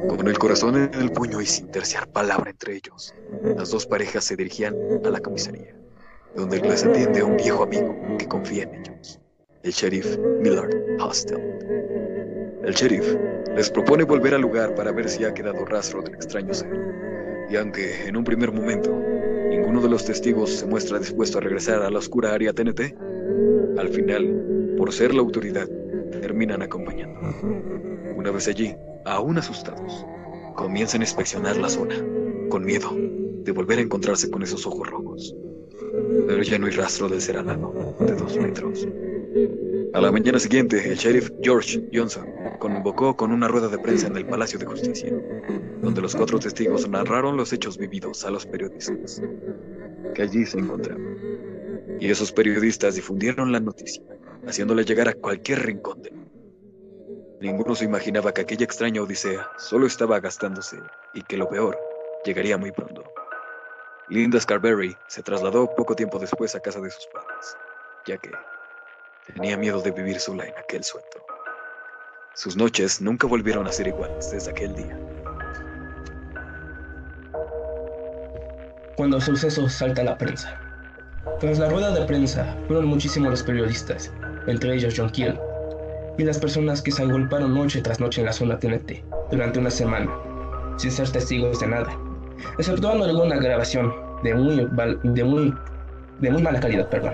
Con 0.07 0.27
el 0.27 0.37
corazón 0.39 0.75
en 0.75 0.93
el 0.95 1.11
puño 1.11 1.39
y 1.39 1.45
sin 1.45 1.69
terciar 1.69 2.07
palabra 2.07 2.49
entre 2.49 2.75
ellos, 2.75 3.13
las 3.43 3.69
dos 3.69 3.85
parejas 3.85 4.23
se 4.23 4.35
dirigían 4.35 4.75
a 5.05 5.09
la 5.09 5.19
comisaría, 5.19 5.75
donde 6.35 6.59
les 6.59 6.83
atiende 6.83 7.23
un 7.23 7.37
viejo 7.37 7.63
amigo 7.63 7.95
que 8.17 8.27
confía 8.27 8.63
en 8.63 8.75
ellos, 8.75 9.19
el 9.63 9.71
sheriff 9.71 10.17
Millard 10.41 10.73
Hostel. 10.99 11.39
El 12.63 12.73
sheriff 12.73 13.15
les 13.55 13.69
propone 13.69 14.03
volver 14.03 14.33
al 14.33 14.41
lugar 14.41 14.73
para 14.75 14.91
ver 14.91 15.09
si 15.09 15.25
ha 15.25 15.33
quedado 15.33 15.65
rastro 15.65 16.01
del 16.01 16.15
extraño 16.15 16.53
ser. 16.53 16.71
Y 17.49 17.55
aunque 17.55 18.07
en 18.07 18.17
un 18.17 18.23
primer 18.23 18.51
momento 18.51 18.91
ninguno 19.49 19.81
de 19.81 19.89
los 19.89 20.05
testigos 20.05 20.49
se 20.49 20.65
muestra 20.65 20.97
dispuesto 20.97 21.37
a 21.37 21.41
regresar 21.41 21.81
a 21.81 21.89
la 21.89 21.99
oscura 21.99 22.33
área 22.33 22.53
TNT, 22.53 22.95
al 23.77 23.89
final, 23.89 24.75
por 24.77 24.91
ser 24.91 25.13
la 25.13 25.21
autoridad, 25.21 25.67
terminan 26.21 26.61
acompañando. 26.61 27.19
Una 28.15 28.31
vez 28.31 28.47
allí, 28.47 28.75
aún 29.05 29.37
asustados, 29.37 30.05
comienzan 30.55 31.01
a 31.01 31.03
inspeccionar 31.03 31.57
la 31.57 31.69
zona, 31.69 31.95
con 32.49 32.63
miedo 32.63 32.89
de 32.95 33.51
volver 33.51 33.79
a 33.79 33.81
encontrarse 33.81 34.29
con 34.31 34.41
esos 34.41 34.65
ojos 34.65 34.89
rojos. 34.89 35.35
Pero 36.27 36.43
ya 36.43 36.59
no 36.59 36.67
hay 36.67 36.71
rastro 36.73 37.09
del 37.09 37.21
ser 37.21 37.37
alado 37.37 37.95
de 37.99 38.13
dos 38.13 38.37
metros. 38.37 38.87
A 39.93 40.01
la 40.01 40.11
mañana 40.11 40.39
siguiente, 40.39 40.77
el 40.87 40.95
sheriff 40.95 41.31
George 41.41 41.83
Johnson 41.93 42.27
convocó 42.59 43.15
con 43.15 43.31
una 43.31 43.47
rueda 43.47 43.67
de 43.67 43.77
prensa 43.77 44.07
en 44.07 44.17
el 44.17 44.25
Palacio 44.25 44.59
de 44.59 44.65
Justicia, 44.65 45.11
donde 45.81 46.01
los 46.01 46.15
cuatro 46.15 46.39
testigos 46.39 46.87
narraron 46.87 47.37
los 47.37 47.51
hechos 47.53 47.77
vividos 47.77 48.25
a 48.25 48.31
los 48.31 48.45
periodistas 48.45 49.21
que 50.13 50.21
allí 50.21 50.45
se 50.45 50.59
encontraban. 50.59 51.17
Y 51.99 52.09
esos 52.09 52.31
periodistas 52.31 52.95
difundieron 52.95 53.51
la 53.51 53.59
noticia, 53.59 54.03
haciéndole 54.47 54.83
llegar 54.83 55.09
a 55.09 55.13
cualquier 55.13 55.65
rincón 55.65 56.01
del 56.01 56.13
mundo. 56.15 56.31
Ninguno 57.41 57.75
se 57.75 57.85
imaginaba 57.85 58.33
que 58.33 58.41
aquella 58.41 58.65
extraña 58.65 59.01
odisea 59.01 59.49
solo 59.57 59.85
estaba 59.85 60.19
gastándose 60.19 60.77
y 61.13 61.21
que 61.23 61.37
lo 61.37 61.49
peor 61.49 61.77
llegaría 62.23 62.57
muy 62.57 62.71
pronto. 62.71 63.03
Linda 64.09 64.37
Scarberry 64.37 64.97
se 65.07 65.23
trasladó 65.23 65.73
poco 65.75 65.95
tiempo 65.95 66.19
después 66.19 66.53
a 66.55 66.59
casa 66.59 66.81
de 66.81 66.91
sus 66.91 67.07
padres, 67.07 67.57
ya 68.05 68.17
que 68.17 68.31
tenía 69.33 69.57
miedo 69.57 69.81
de 69.81 69.91
vivir 69.91 70.19
sola 70.19 70.45
en 70.45 70.53
aquel 70.57 70.83
suelto. 70.83 71.25
Sus 72.33 72.57
noches 72.57 72.99
nunca 72.99 73.27
volvieron 73.27 73.65
a 73.65 73.71
ser 73.71 73.87
iguales 73.87 74.29
desde 74.29 74.51
aquel 74.51 74.75
día. 74.75 74.99
Cuando 78.97 79.17
el 79.17 79.23
suceso 79.23 79.69
salta 79.69 80.01
a 80.01 80.05
la 80.05 80.17
prensa. 80.17 80.59
Tras 81.39 81.57
la 81.57 81.69
rueda 81.69 81.91
de 81.91 82.05
prensa, 82.05 82.57
fueron 82.67 82.85
muchísimos 82.85 83.31
los 83.31 83.43
periodistas, 83.43 84.11
entre 84.47 84.75
ellos 84.75 84.95
John 84.97 85.11
Keel, 85.11 85.39
y 86.17 86.23
las 86.23 86.39
personas 86.39 86.81
que 86.81 86.91
se 86.91 87.03
agolparon 87.03 87.55
noche 87.55 87.81
tras 87.81 88.01
noche 88.01 88.19
en 88.19 88.27
la 88.27 88.33
zona 88.33 88.59
TNT 88.59 89.01
durante 89.31 89.59
una 89.59 89.71
semana, 89.71 90.11
sin 90.77 90.91
ser 90.91 91.09
testigos 91.09 91.61
de 91.61 91.67
nada, 91.67 91.97
exceptuando 92.57 93.05
alguna 93.05 93.37
grabación 93.37 93.93
de 94.23 94.33
muy, 94.33 94.67
de 95.03 95.23
muy, 95.23 95.53
de 96.19 96.31
muy 96.31 96.41
mala 96.41 96.59
calidad. 96.59 96.89
Perdón. 96.89 97.13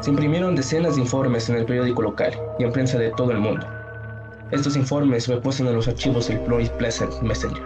Se 0.00 0.10
imprimieron 0.10 0.56
decenas 0.56 0.96
de 0.96 1.02
informes 1.02 1.48
en 1.48 1.56
el 1.56 1.64
periódico 1.64 2.02
local 2.02 2.32
y 2.58 2.64
en 2.64 2.72
prensa 2.72 2.98
de 2.98 3.10
todo 3.10 3.30
el 3.30 3.38
mundo. 3.38 3.64
Estos 4.50 4.76
informes 4.76 5.28
reposan 5.28 5.68
en 5.68 5.76
los 5.76 5.86
archivos 5.86 6.28
del 6.28 6.40
Pleasant 6.76 7.22
Messenger, 7.22 7.62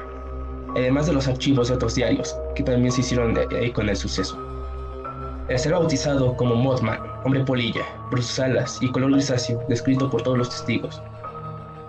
además 0.76 1.06
de 1.06 1.14
los 1.14 1.26
archivos 1.26 1.68
de 1.68 1.74
otros 1.74 1.94
diarios 1.94 2.36
que 2.54 2.62
también 2.62 2.92
se 2.92 3.00
hicieron 3.00 3.34
de 3.34 3.46
ahí 3.56 3.72
con 3.72 3.88
el 3.88 3.96
suceso. 3.96 4.38
El 5.48 5.58
ser 5.58 5.72
bautizado 5.72 6.36
como 6.36 6.54
Mothman, 6.54 6.98
hombre 7.24 7.44
polilla, 7.44 7.82
por 8.10 8.22
sus 8.22 8.38
alas 8.38 8.78
y 8.82 8.90
color 8.90 9.12
grisáceo, 9.12 9.62
descrito 9.68 10.10
por 10.10 10.22
todos 10.22 10.38
los 10.38 10.50
testigos. 10.50 11.02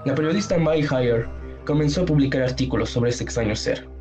La 0.06 0.16
periodista 0.16 0.58
Mai 0.58 0.82
Hire 0.82 1.28
comenzó 1.66 2.04
a 2.04 2.06
publicar 2.06 2.44
artículos 2.44 2.90
sobre 2.90 3.10
este 3.10 3.26
extraño 3.26 3.56
ser 3.56 3.97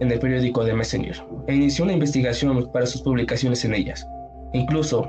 en 0.00 0.10
el 0.10 0.18
periódico 0.18 0.64
The 0.64 0.74
Messenger 0.74 1.16
e 1.46 1.54
inició 1.54 1.84
una 1.84 1.94
investigación 1.94 2.70
para 2.72 2.86
sus 2.86 3.02
publicaciones 3.02 3.64
en 3.64 3.74
ellas. 3.74 4.06
Incluso 4.52 5.08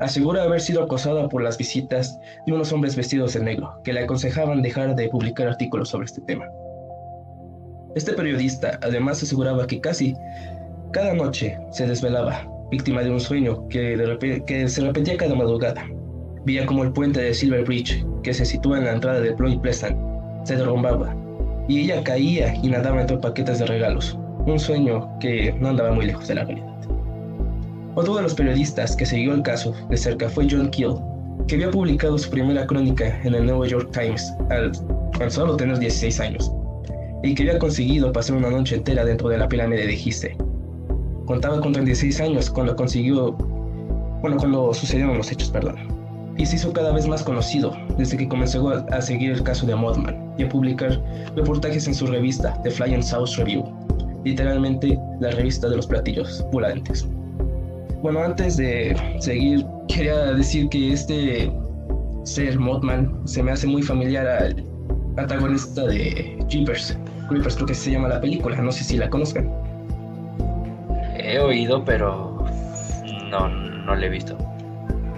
asegura 0.00 0.42
haber 0.42 0.60
sido 0.60 0.82
acosada 0.82 1.28
por 1.28 1.42
las 1.42 1.56
visitas 1.56 2.18
de 2.46 2.52
unos 2.52 2.72
hombres 2.72 2.96
vestidos 2.96 3.34
de 3.34 3.40
negro 3.40 3.80
que 3.84 3.92
le 3.92 4.00
aconsejaban 4.00 4.62
dejar 4.62 4.94
de 4.96 5.08
publicar 5.08 5.48
artículos 5.48 5.88
sobre 5.90 6.06
este 6.06 6.20
tema. 6.22 6.46
Este 7.94 8.12
periodista 8.12 8.78
además 8.82 9.22
aseguraba 9.22 9.66
que 9.66 9.80
casi 9.80 10.14
cada 10.90 11.14
noche 11.14 11.58
se 11.70 11.86
desvelaba 11.86 12.48
víctima 12.70 13.02
de 13.02 13.10
un 13.10 13.20
sueño 13.20 13.68
que, 13.68 14.68
se 14.68 14.80
repetía 14.80 15.16
cada 15.16 15.34
madrugada. 15.34 15.86
Veía 16.44 16.66
como 16.66 16.82
el 16.82 16.92
puente 16.92 17.20
de 17.20 17.32
Silver 17.32 17.64
Bridge, 17.64 18.04
que 18.22 18.34
se 18.34 18.44
sitúa 18.44 18.78
en 18.78 18.84
la 18.84 18.92
entrada 18.92 19.20
de 19.20 19.34
Floyd 19.36 19.60
Pleasant, 19.60 19.96
se 20.44 20.56
derrumbaba, 20.56 21.14
y 21.68 21.80
ella 21.80 22.02
caía 22.02 22.54
y 22.62 22.68
nadaba 22.68 23.00
entre 23.00 23.16
paquetes 23.18 23.60
de 23.60 23.66
regalos, 23.66 24.18
un 24.46 24.58
sueño 24.58 25.08
que 25.20 25.52
no 25.60 25.68
andaba 25.68 25.92
muy 25.92 26.06
lejos 26.06 26.28
de 26.28 26.34
la 26.34 26.44
realidad. 26.44 26.74
Otro 27.94 28.16
de 28.16 28.22
los 28.22 28.34
periodistas 28.34 28.96
que 28.96 29.06
siguió 29.06 29.34
el 29.34 29.42
caso 29.42 29.72
de 29.88 29.96
cerca 29.96 30.28
fue 30.28 30.46
John 30.50 30.70
Keel, 30.70 30.94
que 31.46 31.54
había 31.56 31.70
publicado 31.70 32.18
su 32.18 32.30
primera 32.30 32.66
crónica 32.66 33.20
en 33.22 33.34
el 33.34 33.46
New 33.46 33.64
York 33.64 33.90
Times 33.92 34.34
al 34.50 34.72
tan 35.18 35.30
solo 35.30 35.56
tener 35.56 35.78
16 35.78 36.20
años, 36.20 36.52
y 37.22 37.34
que 37.34 37.44
había 37.44 37.58
conseguido 37.58 38.12
pasar 38.12 38.36
una 38.36 38.50
noche 38.50 38.76
entera 38.76 39.04
dentro 39.04 39.28
de 39.28 39.38
la 39.38 39.48
pirámide 39.48 39.86
de 39.86 39.96
Gizeh, 39.96 40.36
Contaba 41.26 41.58
con 41.58 41.72
36 41.72 42.20
años 42.20 42.50
cuando 42.50 42.76
consiguió, 42.76 43.32
bueno, 44.20 44.36
cuando 44.36 44.74
sucedieron 44.74 45.16
los 45.16 45.32
hechos, 45.32 45.48
perdón. 45.48 45.76
Y 46.36 46.44
se 46.44 46.56
hizo 46.56 46.70
cada 46.72 46.92
vez 46.92 47.06
más 47.06 47.22
conocido 47.22 47.74
desde 47.96 48.18
que 48.18 48.28
comenzó 48.28 48.68
a, 48.68 49.00
seguir 49.00 49.32
el 49.32 49.42
caso 49.42 49.66
de 49.66 49.74
Modman 49.74 50.34
y 50.36 50.42
a 50.42 50.48
publicar 50.50 51.00
reportajes 51.34 51.86
en 51.86 51.94
su 51.94 52.06
revista, 52.06 52.60
The 52.62 52.70
Flying 52.70 53.02
South 53.02 53.36
Review, 53.38 53.64
literalmente 54.24 54.98
la 55.20 55.30
revista 55.30 55.68
de 55.68 55.76
los 55.76 55.86
platillos 55.86 56.44
volantes. 56.52 57.06
Bueno, 58.02 58.20
antes 58.20 58.56
de 58.56 58.96
seguir, 59.20 59.64
quería 59.88 60.32
decir 60.32 60.68
que 60.68 60.92
este 60.92 61.52
ser 62.24 62.58
Modman 62.58 63.26
se 63.26 63.42
me 63.42 63.52
hace 63.52 63.66
muy 63.66 63.82
familiar 63.82 64.26
al 64.26 64.64
antagonista 65.16 65.86
de 65.86 66.38
Jeepers. 66.48 66.98
Creepers 67.28 67.54
creo 67.56 67.66
que 67.66 67.74
se 67.74 67.92
llama 67.92 68.08
la 68.08 68.20
película, 68.20 68.56
no 68.60 68.72
sé 68.72 68.84
si 68.84 68.96
la 68.96 69.08
conozcan 69.08 69.50
he 71.24 71.38
oído, 71.38 71.84
pero 71.84 72.44
no, 73.30 73.48
no 73.48 73.94
lo 73.94 74.06
he 74.06 74.08
visto. 74.08 74.36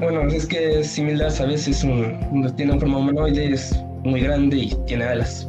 Bueno, 0.01 0.23
es 0.23 0.47
que 0.47 0.81
es 0.81 0.89
similar, 0.89 1.31
¿sabes? 1.31 1.67
Es 1.69 1.83
un, 1.83 2.53
tiene 2.57 2.73
un 2.73 2.81
forma 2.81 2.99
humanoide, 2.99 3.53
es 3.53 3.79
muy 4.05 4.21
grande 4.21 4.57
y 4.57 4.75
tiene 4.87 5.05
alas, 5.05 5.47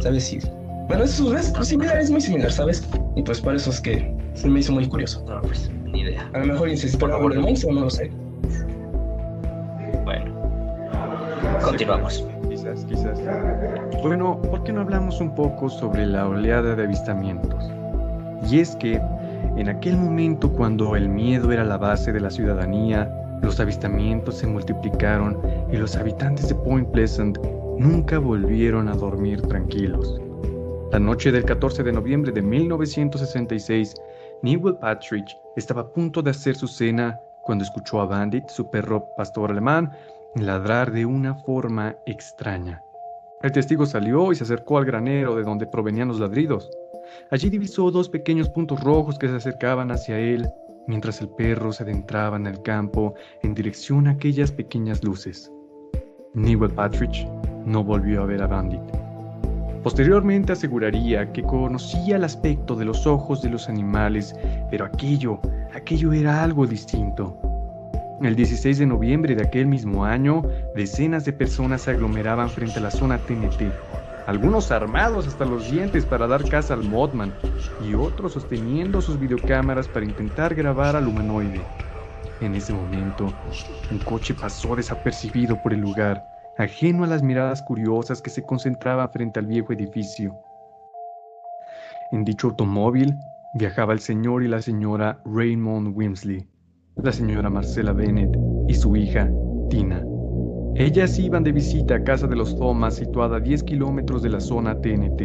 ¿sabes? 0.00 0.32
Y, 0.32 0.40
bueno, 0.88 1.04
es, 1.04 1.20
es 1.20 1.68
similar, 1.68 1.98
es 1.98 2.10
muy 2.10 2.20
similar, 2.20 2.50
¿sabes? 2.50 2.88
Y 3.14 3.22
pues 3.22 3.40
por 3.40 3.54
eso 3.54 3.70
es 3.70 3.80
que 3.80 4.10
se 4.32 4.48
me 4.48 4.60
hizo 4.60 4.72
muy 4.72 4.88
curioso. 4.88 5.22
No, 5.28 5.42
pues, 5.42 5.70
ni 5.84 6.00
idea. 6.00 6.28
A 6.32 6.38
lo 6.38 6.46
mejor 6.46 6.70
por 6.98 7.10
favor 7.10 7.32
el 7.32 7.40
monstruo, 7.40 7.74
no 7.74 7.82
lo 7.82 7.90
sé. 7.90 8.10
Bueno, 10.04 10.32
continuamos. 11.62 12.26
Quizás, 12.48 12.86
quizás. 12.86 13.20
Bueno, 14.02 14.40
¿por 14.40 14.64
qué 14.64 14.72
no 14.72 14.80
hablamos 14.80 15.20
un 15.20 15.34
poco 15.34 15.68
sobre 15.68 16.06
la 16.06 16.26
oleada 16.26 16.74
de 16.74 16.84
avistamientos? 16.84 17.64
Y 18.50 18.60
es 18.60 18.74
que 18.76 19.00
en 19.56 19.68
aquel 19.68 19.96
momento 19.98 20.50
cuando 20.50 20.96
el 20.96 21.08
miedo 21.08 21.52
era 21.52 21.64
la 21.64 21.76
base 21.76 22.12
de 22.12 22.20
la 22.20 22.30
ciudadanía, 22.30 23.12
los 23.42 23.60
avistamientos 23.60 24.38
se 24.38 24.46
multiplicaron 24.46 25.38
y 25.70 25.76
los 25.76 25.96
habitantes 25.96 26.48
de 26.48 26.54
Point 26.54 26.88
Pleasant 26.92 27.38
nunca 27.78 28.18
volvieron 28.18 28.88
a 28.88 28.94
dormir 28.94 29.42
tranquilos. 29.42 30.18
La 30.90 30.98
noche 30.98 31.30
del 31.30 31.44
14 31.44 31.82
de 31.82 31.92
noviembre 31.92 32.32
de 32.32 32.40
1966, 32.40 33.94
Newell 34.42 34.78
Patridge 34.78 35.36
estaba 35.54 35.82
a 35.82 35.92
punto 35.92 36.22
de 36.22 36.30
hacer 36.30 36.56
su 36.56 36.66
cena 36.66 37.20
cuando 37.42 37.62
escuchó 37.64 38.00
a 38.00 38.06
Bandit, 38.06 38.48
su 38.48 38.70
perro 38.70 39.06
pastor 39.14 39.50
alemán, 39.50 39.92
ladrar 40.34 40.90
de 40.90 41.04
una 41.04 41.34
forma 41.34 41.94
extraña. 42.06 42.82
El 43.42 43.52
testigo 43.52 43.84
salió 43.84 44.32
y 44.32 44.36
se 44.36 44.44
acercó 44.44 44.78
al 44.78 44.86
granero 44.86 45.36
de 45.36 45.42
donde 45.42 45.66
provenían 45.66 46.08
los 46.08 46.20
ladridos. 46.20 46.70
Allí 47.30 47.50
divisó 47.50 47.90
dos 47.90 48.08
pequeños 48.08 48.48
puntos 48.48 48.82
rojos 48.82 49.18
que 49.18 49.28
se 49.28 49.36
acercaban 49.36 49.90
hacia 49.90 50.18
él, 50.18 50.48
mientras 50.86 51.20
el 51.20 51.28
perro 51.28 51.70
se 51.70 51.82
adentraba 51.82 52.38
en 52.38 52.46
el 52.46 52.62
campo 52.62 53.12
en 53.42 53.54
dirección 53.54 54.06
a 54.06 54.12
aquellas 54.12 54.52
pequeñas 54.52 55.04
luces. 55.04 55.52
Newell 56.32 56.72
Patridge 56.72 57.28
no 57.66 57.84
volvió 57.84 58.22
a 58.22 58.26
ver 58.26 58.40
a 58.40 58.46
Bandit. 58.46 59.07
Posteriormente 59.88 60.52
aseguraría 60.52 61.32
que 61.32 61.42
conocía 61.42 62.16
el 62.16 62.24
aspecto 62.24 62.76
de 62.76 62.84
los 62.84 63.06
ojos 63.06 63.40
de 63.40 63.48
los 63.48 63.70
animales, 63.70 64.36
pero 64.70 64.84
aquello, 64.84 65.40
aquello 65.74 66.12
era 66.12 66.42
algo 66.42 66.66
distinto. 66.66 67.38
El 68.20 68.36
16 68.36 68.80
de 68.80 68.84
noviembre 68.84 69.34
de 69.34 69.44
aquel 69.46 69.64
mismo 69.66 70.04
año, 70.04 70.42
decenas 70.76 71.24
de 71.24 71.32
personas 71.32 71.80
se 71.80 71.92
aglomeraban 71.92 72.50
frente 72.50 72.80
a 72.80 72.82
la 72.82 72.90
zona 72.90 73.16
TNT, 73.16 73.72
algunos 74.26 74.70
armados 74.72 75.26
hasta 75.26 75.46
los 75.46 75.70
dientes 75.70 76.04
para 76.04 76.26
dar 76.26 76.46
caza 76.46 76.74
al 76.74 76.84
Modman 76.84 77.32
y 77.82 77.94
otros 77.94 78.34
sosteniendo 78.34 79.00
sus 79.00 79.18
videocámaras 79.18 79.88
para 79.88 80.04
intentar 80.04 80.54
grabar 80.54 80.96
al 80.96 81.08
humanoide. 81.08 81.62
En 82.42 82.54
ese 82.54 82.74
momento, 82.74 83.32
un 83.90 83.98
coche 84.00 84.34
pasó 84.34 84.76
desapercibido 84.76 85.56
por 85.62 85.72
el 85.72 85.80
lugar 85.80 86.37
ajeno 86.58 87.04
a 87.04 87.06
las 87.06 87.22
miradas 87.22 87.62
curiosas 87.62 88.20
que 88.20 88.30
se 88.30 88.42
concentraban 88.42 89.10
frente 89.10 89.38
al 89.38 89.46
viejo 89.46 89.72
edificio. 89.72 90.36
En 92.10 92.24
dicho 92.24 92.48
automóvil 92.48 93.14
viajaba 93.54 93.92
el 93.92 94.00
señor 94.00 94.42
y 94.42 94.48
la 94.48 94.60
señora 94.60 95.20
Raymond 95.24 95.96
Wimsley, 95.96 96.46
la 96.96 97.12
señora 97.12 97.48
Marcela 97.48 97.92
Bennett 97.92 98.36
y 98.66 98.74
su 98.74 98.96
hija, 98.96 99.30
Tina. 99.70 100.04
Ellas 100.74 101.18
iban 101.18 101.44
de 101.44 101.52
visita 101.52 101.96
a 101.96 102.04
casa 102.04 102.26
de 102.26 102.36
los 102.36 102.56
Thomas, 102.56 102.96
situada 102.96 103.36
a 103.36 103.40
10 103.40 103.62
kilómetros 103.62 104.22
de 104.22 104.30
la 104.30 104.40
zona 104.40 104.80
TNT. 104.80 105.22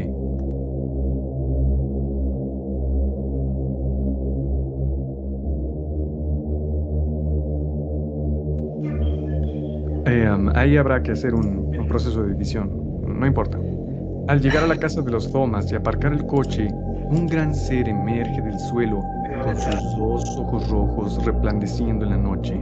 Um, 10.05 10.49
ahí 10.55 10.75
habrá 10.75 11.01
que 11.01 11.11
hacer 11.13 11.33
un, 11.33 11.71
proceso 11.87 12.23
de 12.23 12.33
edición, 12.33 12.71
no 13.07 13.25
importa. 13.25 13.57
Al 14.27 14.41
llegar 14.41 14.63
a 14.63 14.67
la 14.67 14.77
casa 14.77 15.01
de 15.01 15.11
los 15.11 15.31
Thomas 15.31 15.71
y 15.71 15.75
aparcar 15.75 16.11
el 16.11 16.25
coche, 16.25 16.67
un 17.09 17.27
gran 17.27 17.53
ser 17.53 17.87
emerge 17.87 18.41
del 18.41 18.59
suelo 18.59 19.01
con 19.43 19.55
sus 19.55 19.97
dos 19.97 20.37
ojos 20.37 20.69
rojos 20.69 21.25
resplandeciendo 21.25 22.05
en 22.05 22.11
la 22.11 22.17
noche. 22.17 22.59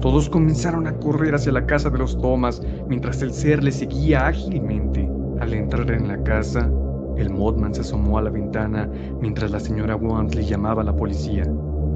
Todos 0.00 0.28
comenzaron 0.28 0.86
a 0.86 0.92
correr 0.94 1.34
hacia 1.34 1.52
la 1.52 1.66
casa 1.66 1.90
de 1.90 1.98
los 1.98 2.16
Thomas 2.20 2.62
mientras 2.88 3.22
el 3.22 3.32
ser 3.32 3.62
le 3.62 3.72
seguía 3.72 4.26
ágilmente. 4.26 5.08
Al 5.40 5.54
entrar 5.54 5.90
en 5.90 6.08
la 6.08 6.22
casa, 6.22 6.70
el 7.16 7.30
Modman 7.30 7.74
se 7.74 7.80
asomó 7.80 8.18
a 8.18 8.22
la 8.22 8.30
ventana 8.30 8.88
mientras 9.20 9.50
la 9.50 9.60
señora 9.60 9.96
Want 9.96 10.34
le 10.34 10.44
llamaba 10.44 10.82
a 10.82 10.84
la 10.84 10.94
policía. 10.94 11.44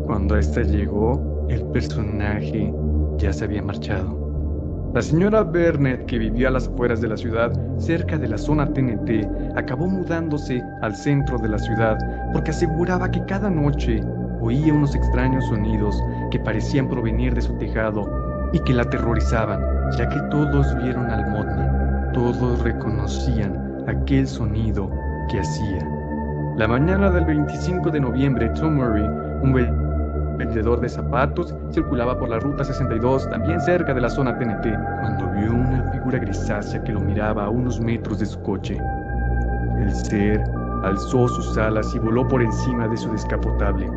Cuando 0.07 0.37
ésta 0.37 0.63
llegó, 0.63 1.47
el 1.49 1.63
personaje 1.67 2.73
ya 3.19 3.33
se 3.33 3.45
había 3.45 3.63
marchado. 3.63 4.26
La 4.97 5.03
señora 5.03 5.43
Burnett, 5.43 6.07
que 6.07 6.17
vivía 6.17 6.49
a 6.49 6.53
las 6.53 6.69
afueras 6.69 7.03
de 7.03 7.09
la 7.09 7.19
ciudad, 7.19 7.53
cerca 7.77 8.17
de 8.17 8.29
la 8.29 8.39
zona 8.39 8.73
TNT, 8.73 9.29
acabó 9.55 9.87
mudándose 9.87 10.63
al 10.81 10.97
centro 10.97 11.37
de 11.37 11.51
la 11.51 11.59
ciudad 11.59 11.99
porque 12.33 12.51
aseguraba 12.51 13.11
que 13.11 13.23
cada 13.27 13.51
noche 13.51 14.03
oía 14.41 14.73
unos 14.73 14.95
extraños 14.95 15.45
sonidos 15.49 16.03
que 16.31 16.39
parecían 16.39 16.89
provenir 16.89 17.35
de 17.35 17.43
su 17.43 17.53
tejado 17.59 18.11
y 18.55 18.59
que 18.61 18.73
la 18.73 18.85
aterrorizaban, 18.85 19.61
ya 19.99 20.09
que 20.09 20.19
todos 20.31 20.75
vieron 20.83 21.11
al 21.11 21.31
Modman, 21.31 22.13
todos 22.15 22.63
reconocían 22.63 23.85
aquel 23.87 24.27
sonido 24.27 24.91
que 25.31 25.41
hacía. 25.41 25.87
La 26.57 26.67
mañana 26.67 27.11
del 27.11 27.27
25 27.27 27.91
de 27.91 28.01
noviembre, 28.01 28.49
Tom 28.59 28.77
Murray, 28.77 29.05
un 29.43 29.53
vendedor 30.37 30.81
de 30.81 30.89
zapatos, 30.89 31.55
circulaba 31.73 32.19
por 32.19 32.29
la 32.29 32.39
ruta 32.39 32.65
62, 32.65 33.29
también 33.31 33.61
cerca 33.61 33.95
de 33.95 34.01
la 34.01 34.11
zona 34.11 34.39
TNT, 34.39 34.67
cuando 35.01 35.31
vio 35.33 35.53
una 35.53 35.91
figura 35.93 36.19
grisácea 36.19 36.83
que 36.85 36.93
lo 36.93 37.01
miraba 37.01 37.45
a 37.45 37.51
unos 37.51 37.81
metros 37.81 38.19
de 38.19 38.27
su 38.27 38.41
coche. 38.43 38.79
El 39.81 39.95
ser 39.95 40.45
alzó 40.85 41.29
sus 41.29 41.57
alas 41.59 41.95
y 41.95 41.99
voló 41.99 42.27
por 42.29 42.43
encima 42.43 42.89
de 42.89 42.97
su 42.97 43.11
descapotable. 43.11 43.91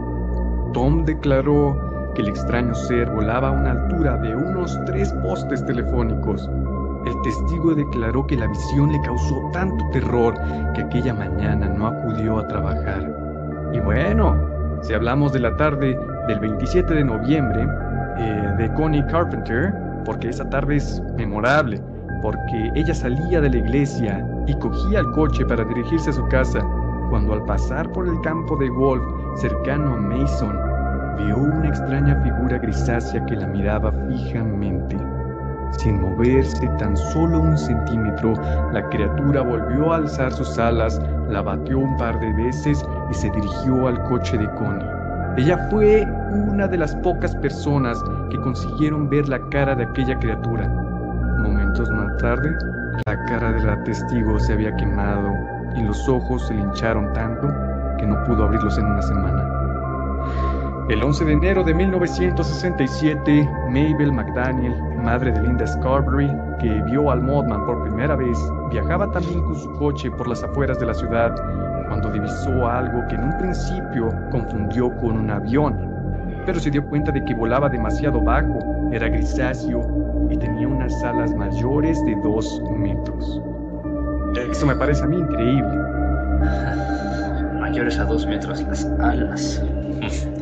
Tom 0.73 1.05
declaró 1.05 2.11
que 2.15 2.21
el 2.21 2.29
extraño 2.29 2.73
ser 2.73 3.09
volaba 3.09 3.49
a 3.49 3.51
una 3.51 3.71
altura 3.71 4.17
de 4.17 4.35
unos 4.35 4.79
tres 4.85 5.13
postes 5.23 5.65
telefónicos. 5.65 6.49
El 7.05 7.21
testigo 7.21 7.73
declaró 7.73 8.25
que 8.27 8.35
la 8.35 8.47
visión 8.47 8.91
le 8.91 9.01
causó 9.01 9.49
tanto 9.53 9.85
terror 9.91 10.33
que 10.73 10.81
aquella 10.81 11.13
mañana 11.13 11.67
no 11.69 11.87
acudió 11.87 12.39
a 12.39 12.47
trabajar. 12.47 13.09
Y 13.73 13.79
bueno, 13.79 14.35
si 14.81 14.93
hablamos 14.93 15.33
de 15.33 15.39
la 15.39 15.55
tarde 15.55 15.97
del 16.27 16.39
27 16.39 16.93
de 16.93 17.03
noviembre 17.03 17.67
eh, 18.17 18.53
de 18.57 18.73
Connie 18.73 19.05
Carpenter, 19.07 19.73
porque 20.05 20.29
esa 20.29 20.49
tarde 20.49 20.77
es 20.77 21.01
memorable, 21.17 21.81
porque 22.21 22.71
ella 22.75 22.93
salía 22.93 23.41
de 23.41 23.49
la 23.49 23.57
iglesia 23.57 24.25
y 24.47 24.53
cogía 24.55 24.99
el 24.99 25.11
coche 25.11 25.45
para 25.45 25.63
dirigirse 25.63 26.09
a 26.09 26.13
su 26.13 26.27
casa, 26.27 26.59
cuando 27.09 27.33
al 27.33 27.45
pasar 27.45 27.91
por 27.91 28.07
el 28.07 28.19
campo 28.21 28.55
de 28.57 28.69
golf 28.69 29.03
cercano 29.35 29.93
a 29.93 29.97
Mason, 29.97 30.57
vio 31.17 31.37
una 31.37 31.69
extraña 31.69 32.15
figura 32.23 32.57
grisácea 32.57 33.25
que 33.25 33.35
la 33.35 33.47
miraba 33.47 33.91
fijamente. 34.09 34.97
Sin 35.71 36.01
moverse 36.01 36.67
tan 36.79 36.97
solo 36.97 37.39
un 37.39 37.57
centímetro, 37.57 38.33
la 38.73 38.87
criatura 38.89 39.41
volvió 39.41 39.93
a 39.93 39.97
alzar 39.97 40.31
sus 40.31 40.57
alas, 40.57 40.99
la 41.29 41.41
batió 41.41 41.79
un 41.79 41.95
par 41.97 42.19
de 42.19 42.33
veces 42.33 42.83
y 43.09 43.13
se 43.13 43.29
dirigió 43.29 43.87
al 43.87 44.03
coche 44.05 44.37
de 44.37 44.49
Connie. 44.55 44.98
Ella 45.37 45.57
fue 45.69 46.05
una 46.31 46.67
de 46.67 46.77
las 46.77 46.95
pocas 46.97 47.35
personas 47.35 48.03
que 48.29 48.37
consiguieron 48.41 49.09
ver 49.09 49.29
la 49.29 49.39
cara 49.49 49.75
de 49.75 49.83
aquella 49.83 50.17
criatura. 50.19 50.67
Momentos 51.39 51.89
más 51.91 52.17
tarde, 52.17 52.55
la 53.05 53.25
cara 53.25 53.51
de 53.53 53.63
la 53.63 53.81
testigo 53.83 54.39
se 54.39 54.53
había 54.53 54.75
quemado 54.75 55.33
y 55.77 55.83
los 55.83 56.07
ojos 56.09 56.45
se 56.47 56.53
le 56.53 56.61
hincharon 56.61 57.13
tanto 57.13 57.47
que 57.97 58.05
no 58.05 58.21
pudo 58.25 58.45
abrirlos 58.45 58.77
en 58.77 58.85
una 58.85 59.01
semana. 59.01 59.45
El 60.89 61.03
11 61.03 61.23
de 61.23 61.33
enero 61.33 61.63
de 61.63 61.73
1967, 61.73 63.49
Mabel 63.67 64.11
McDaniel, 64.11 64.75
madre 65.03 65.31
de 65.31 65.41
Linda 65.41 65.67
Scarberry, 65.67 66.35
que 66.59 66.81
vio 66.81 67.11
al 67.11 67.21
Modman 67.21 67.63
por 67.65 67.83
primera 67.83 68.15
vez, 68.15 68.37
viajaba 68.71 69.09
también 69.11 69.41
con 69.43 69.55
su 69.55 69.71
coche 69.73 70.09
por 70.09 70.27
las 70.27 70.43
afueras 70.43 70.79
de 70.79 70.87
la 70.87 70.95
ciudad 70.95 71.35
cuando 71.89 72.11
divisó 72.11 72.67
algo 72.67 73.05
que 73.07 73.15
en 73.15 73.23
un 73.23 73.37
principio 73.39 74.13
confundió 74.31 74.95
con 74.97 75.17
un 75.17 75.31
avión, 75.31 75.75
pero 76.45 76.59
se 76.59 76.69
dio 76.71 76.85
cuenta 76.85 77.11
de 77.11 77.25
que 77.25 77.33
volaba 77.33 77.67
demasiado 77.67 78.21
bajo, 78.21 78.59
era 78.93 79.09
grisáceo 79.09 79.81
y 80.29 80.37
tenía 80.37 80.67
unas 80.67 81.03
alas 81.03 81.35
mayores 81.35 82.03
de 82.05 82.15
dos 82.23 82.61
metros. 82.77 83.41
Eso 84.51 84.65
me 84.67 84.75
parece 84.75 85.03
a 85.03 85.07
mí 85.07 85.17
increíble. 85.17 85.77
Mayores 87.59 87.99
a 87.99 88.05
dos 88.05 88.25
metros 88.25 88.61
las 88.63 88.85
alas. 88.99 89.61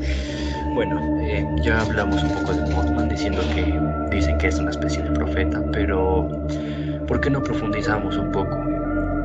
Bueno, 0.74 1.02
eh, 1.22 1.44
ya 1.64 1.82
hablamos 1.82 2.24
un 2.24 2.30
poco 2.30 2.54
de 2.54 2.62
Mothman 2.72 3.10
diciendo 3.10 3.42
que 3.56 3.82
dicen 4.16 4.38
que 4.38 4.50
es 4.50 4.60
una 4.60 4.70
especie 4.70 5.02
de 5.02 5.10
profeta, 5.10 5.60
pero 5.74 6.30
¿por 7.08 7.20
qué 7.20 7.32
no 7.32 7.42
profundizamos 7.42 8.16
un 8.16 8.32
poco? 8.32 8.67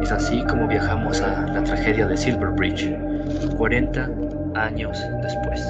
Es 0.03 0.11
así 0.11 0.43
como 0.47 0.67
viajamos 0.67 1.21
a 1.21 1.47
la 1.47 1.63
tragedia 1.63 2.05
de 2.09 2.17
Silver 2.17 2.49
Bridge, 2.49 2.93
40 3.57 4.11
años 4.57 5.01
después. 5.23 5.65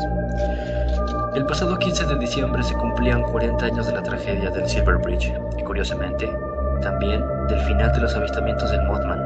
El 1.35 1.45
pasado 1.45 1.79
15 1.79 2.07
de 2.07 2.19
diciembre 2.19 2.63
se 2.63 2.73
cumplían 2.73 3.23
40 3.25 3.67
años 3.67 3.87
de 3.87 3.93
la 3.93 4.03
tragedia 4.03 4.51
del 4.51 4.67
Silver 4.67 4.97
Bridge 4.97 5.35
y 5.59 5.63
curiosamente 5.63 6.31
también 6.81 7.23
del 7.49 7.61
final 7.61 7.93
de 7.93 8.01
los 8.01 8.17
avistamientos 8.17 8.71
del 8.71 8.83
Mothman. 8.85 9.21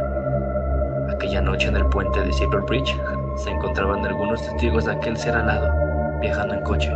Aquella 1.15 1.41
noche 1.41 1.69
en 1.69 1.77
el 1.77 1.87
puente 1.87 2.21
de 2.21 2.33
Silver 2.33 2.63
Bridge 2.63 2.93
se 3.37 3.51
encontraban 3.51 4.05
algunos 4.05 4.43
testigos 4.43 4.87
de 4.87 4.93
aquel 4.93 5.17
ser 5.17 5.37
alado 5.37 5.73
viajando 6.21 6.55
en 6.55 6.63
coche, 6.63 6.93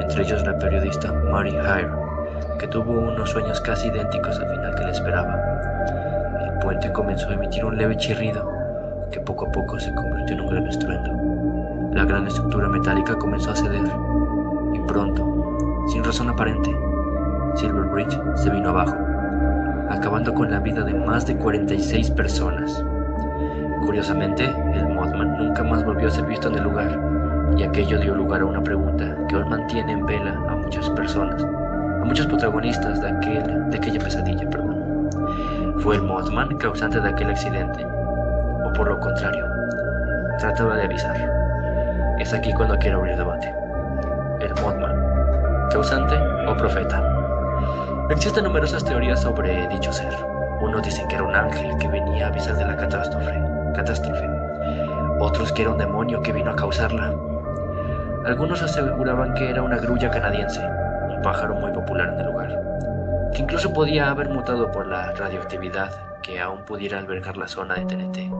entre 0.00 0.24
ellos 0.24 0.44
la 0.44 0.58
periodista 0.58 1.12
Mary 1.12 1.50
Hire, 1.50 1.90
que 2.58 2.66
tuvo 2.66 2.90
unos 2.90 3.30
sueños 3.30 3.60
casi 3.60 3.86
idénticos 3.86 4.36
al 4.40 4.48
final 4.50 4.74
que 4.74 4.84
le 4.84 4.90
esperaba 4.90 5.69
puente 6.60 6.92
comenzó 6.92 7.28
a 7.28 7.34
emitir 7.34 7.64
un 7.64 7.76
leve 7.76 7.96
chirrido 7.96 8.48
que 9.10 9.20
poco 9.20 9.46
a 9.46 9.52
poco 9.52 9.78
se 9.78 9.92
convirtió 9.94 10.36
en 10.36 10.42
un 10.42 10.50
gran 10.50 10.66
estruendo. 10.66 11.90
La 11.94 12.04
gran 12.04 12.26
estructura 12.26 12.68
metálica 12.68 13.16
comenzó 13.16 13.50
a 13.50 13.56
ceder 13.56 13.82
y 14.72 14.78
pronto, 14.80 15.26
sin 15.88 16.04
razón 16.04 16.28
aparente, 16.28 16.70
Silver 17.56 17.84
Bridge 17.86 18.16
se 18.36 18.50
vino 18.50 18.68
abajo, 18.68 18.96
acabando 19.90 20.32
con 20.32 20.50
la 20.50 20.60
vida 20.60 20.84
de 20.84 20.94
más 20.94 21.26
de 21.26 21.36
46 21.36 22.10
personas. 22.12 22.84
Curiosamente, 23.84 24.44
el 24.44 24.88
Mothman 24.88 25.36
nunca 25.38 25.64
más 25.64 25.84
volvió 25.84 26.08
a 26.08 26.10
ser 26.10 26.26
visto 26.26 26.48
en 26.48 26.54
el 26.56 26.64
lugar, 26.64 27.00
y 27.56 27.64
aquello 27.64 27.98
dio 27.98 28.14
lugar 28.14 28.42
a 28.42 28.46
una 28.46 28.62
pregunta 28.62 29.16
que 29.28 29.36
hoy 29.36 29.44
mantiene 29.48 29.92
en 29.92 30.06
vela 30.06 30.32
a 30.48 30.56
muchas 30.56 30.88
personas, 30.90 31.42
a 31.42 32.04
muchos 32.04 32.26
protagonistas 32.26 33.00
de, 33.00 33.08
aquel, 33.08 33.70
de 33.70 33.76
aquella 33.76 33.98
pesadilla. 33.98 34.48
¿Fue 35.80 35.96
el 35.96 36.02
Mothman 36.02 36.58
causante 36.58 37.00
de 37.00 37.08
aquel 37.08 37.30
accidente? 37.30 37.86
¿O 37.86 38.72
por 38.74 38.86
lo 38.86 39.00
contrario? 39.00 39.46
Trataba 40.38 40.76
de 40.76 40.84
avisar. 40.84 41.16
Es 42.18 42.34
aquí 42.34 42.52
cuando 42.52 42.78
quiero 42.78 42.98
abrir 42.98 43.16
debate. 43.16 43.54
¿El 44.40 44.50
Mothman? 44.60 44.94
¿Causante 45.70 46.16
o 46.46 46.54
profeta? 46.58 47.02
Existen 48.10 48.44
numerosas 48.44 48.84
teorías 48.84 49.22
sobre 49.22 49.66
dicho 49.68 49.90
ser. 49.90 50.12
Unos 50.60 50.82
dicen 50.82 51.08
que 51.08 51.14
era 51.14 51.24
un 51.24 51.34
ángel 51.34 51.74
que 51.78 51.88
venía 51.88 52.26
a 52.26 52.28
avisar 52.28 52.56
de 52.58 52.66
la 52.66 52.76
catástrofe, 52.76 53.42
catástrofe. 53.74 54.28
Otros 55.18 55.50
que 55.50 55.62
era 55.62 55.70
un 55.70 55.78
demonio 55.78 56.20
que 56.20 56.32
vino 56.32 56.50
a 56.50 56.56
causarla. 56.56 57.14
Algunos 58.26 58.62
aseguraban 58.62 59.32
que 59.32 59.48
era 59.48 59.62
una 59.62 59.78
grulla 59.78 60.10
canadiense, 60.10 60.60
un 61.08 61.22
pájaro 61.22 61.54
muy 61.54 61.72
popular 61.72 62.10
en 62.12 62.20
el 62.20 62.26
lugar 62.26 62.69
incluso 63.40 63.72
podía 63.72 64.10
haber 64.10 64.28
mutado 64.28 64.70
por 64.70 64.86
la 64.86 65.12
radioactividad 65.12 66.20
que 66.20 66.38
aún 66.40 66.66
pudiera 66.66 66.98
albergar 66.98 67.38
la 67.38 67.48
zona 67.48 67.74
de 67.74 67.86
TNT, 67.86 68.30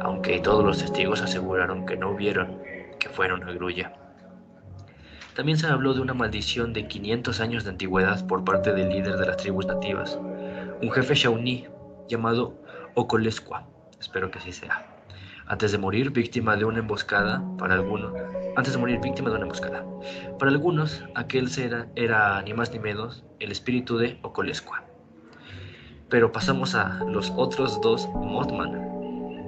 aunque 0.00 0.38
todos 0.38 0.64
los 0.64 0.78
testigos 0.78 1.20
aseguraron 1.20 1.84
que 1.84 1.96
no 1.96 2.14
vieron 2.14 2.56
que 3.00 3.08
fuera 3.08 3.34
una 3.34 3.52
grulla. 3.52 3.92
También 5.34 5.58
se 5.58 5.66
habló 5.66 5.92
de 5.92 6.00
una 6.00 6.14
maldición 6.14 6.72
de 6.72 6.86
500 6.86 7.40
años 7.40 7.64
de 7.64 7.70
antigüedad 7.70 8.24
por 8.28 8.44
parte 8.44 8.72
del 8.72 8.90
líder 8.90 9.16
de 9.16 9.26
las 9.26 9.38
tribus 9.38 9.66
nativas, 9.66 10.16
un 10.80 10.90
jefe 10.92 11.16
Shawnee 11.16 11.68
llamado 12.08 12.54
Okolesqua, 12.94 13.66
espero 14.00 14.30
que 14.30 14.38
así 14.38 14.52
sea, 14.52 14.86
antes 15.48 15.72
de 15.72 15.78
morir 15.78 16.10
víctima 16.10 16.56
de 16.56 16.64
una 16.64 16.78
emboscada 16.78 17.42
para 17.58 17.74
algunos, 17.74 18.12
antes 18.56 18.72
de 18.72 18.78
morir 18.78 19.00
víctima 19.00 19.30
de 19.30 19.36
una 19.36 19.44
emboscada. 19.44 19.84
Para 20.38 20.50
algunos, 20.50 21.02
aquel 21.14 21.48
ser 21.48 21.88
era 21.96 22.42
ni 22.42 22.52
más 22.52 22.70
ni 22.70 22.78
menos 22.78 23.24
el 23.40 23.50
espíritu 23.50 23.96
de 23.96 24.18
Okolesqua. 24.22 24.84
Pero 26.08 26.32
pasamos 26.32 26.74
a 26.74 27.04
los 27.04 27.32
otros 27.36 27.80
dos 27.80 28.08
Mothman, 28.08 28.74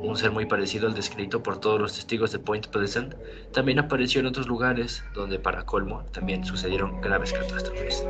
un 0.03 0.17
ser 0.17 0.31
muy 0.31 0.47
parecido 0.47 0.89
al 0.89 0.95
descrito 0.95 1.43
por 1.43 1.59
todos 1.59 1.81
los 1.81 1.95
testigos 1.95 2.33
de 2.33 2.39
Point 2.39 2.69
Pleasant, 2.69 3.15
también 3.53 3.79
apareció 3.79 4.21
en 4.21 4.27
otros 4.27 4.49
lugares 4.49 5.05
donde 5.15 5.39
para 5.39 5.65
colmo 5.65 6.05
también 6.13 6.45
sucedieron 6.45 7.01
graves 7.01 7.33
catástrofes. 7.33 8.07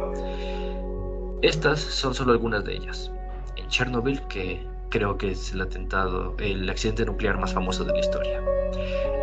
Estas 1.43 1.81
son 1.81 2.15
solo 2.15 2.33
algunas 2.33 2.65
de 2.65 2.75
ellas. 2.75 3.11
En 3.57 3.67
Chernobyl, 3.69 4.21
que 4.29 4.65
creo 4.91 5.17
que 5.17 5.31
es 5.31 5.53
el 5.53 5.63
atentado, 5.63 6.35
el 6.39 6.69
accidente 6.69 7.07
nuclear 7.07 7.39
más 7.39 7.55
famoso 7.55 7.85
de 7.85 7.93
la 7.93 8.01
historia. 8.01 8.43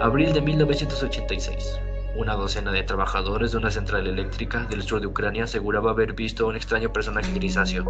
Abril 0.01 0.33
de 0.33 0.41
1986. 0.41 1.79
Una 2.15 2.35
docena 2.35 2.71
de 2.71 2.83
trabajadores 2.83 3.51
de 3.51 3.57
una 3.57 3.69
central 3.69 4.07
eléctrica 4.07 4.63
del 4.63 4.81
sur 4.81 5.01
de 5.01 5.07
Ucrania 5.07 5.43
aseguraba 5.43 5.91
haber 5.91 6.13
visto 6.13 6.45
a 6.45 6.47
un 6.47 6.55
extraño 6.55 6.91
personaje 6.91 7.31
grisáceo, 7.33 7.85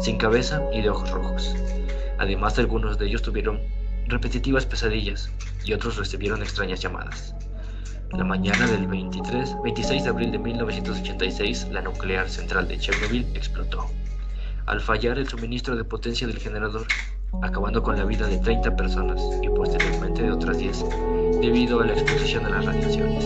sin 0.00 0.18
cabeza 0.18 0.60
y 0.74 0.82
de 0.82 0.90
ojos 0.90 1.10
rojos. 1.10 1.54
Además, 2.18 2.58
algunos 2.58 2.98
de 2.98 3.06
ellos 3.06 3.22
tuvieron 3.22 3.60
repetitivas 4.08 4.66
pesadillas 4.66 5.30
y 5.64 5.72
otros 5.72 5.96
recibieron 5.96 6.42
extrañas 6.42 6.80
llamadas. 6.80 7.34
La 8.10 8.24
mañana 8.24 8.66
del 8.66 8.86
23, 8.86 9.56
26 9.62 10.04
de 10.04 10.10
abril 10.10 10.32
de 10.32 10.38
1986, 10.38 11.68
la 11.70 11.80
nuclear 11.80 12.28
central 12.28 12.68
de 12.68 12.78
Chernobyl 12.78 13.26
explotó 13.34 13.86
al 14.66 14.80
fallar 14.80 15.18
el 15.18 15.28
suministro 15.28 15.76
de 15.76 15.84
potencia 15.84 16.26
del 16.26 16.38
generador, 16.38 16.86
acabando 17.40 17.82
con 17.82 17.96
la 17.96 18.04
vida 18.04 18.26
de 18.26 18.38
30 18.38 18.76
personas 18.76 19.22
y 19.42 19.48
posteriormente 19.48 20.22
de 20.22 20.32
otras 20.32 20.58
10 20.58 20.84
debido 21.40 21.80
a 21.80 21.86
la 21.86 21.92
exposición 21.94 22.44
a 22.46 22.50
las 22.50 22.64
radiaciones. 22.66 23.24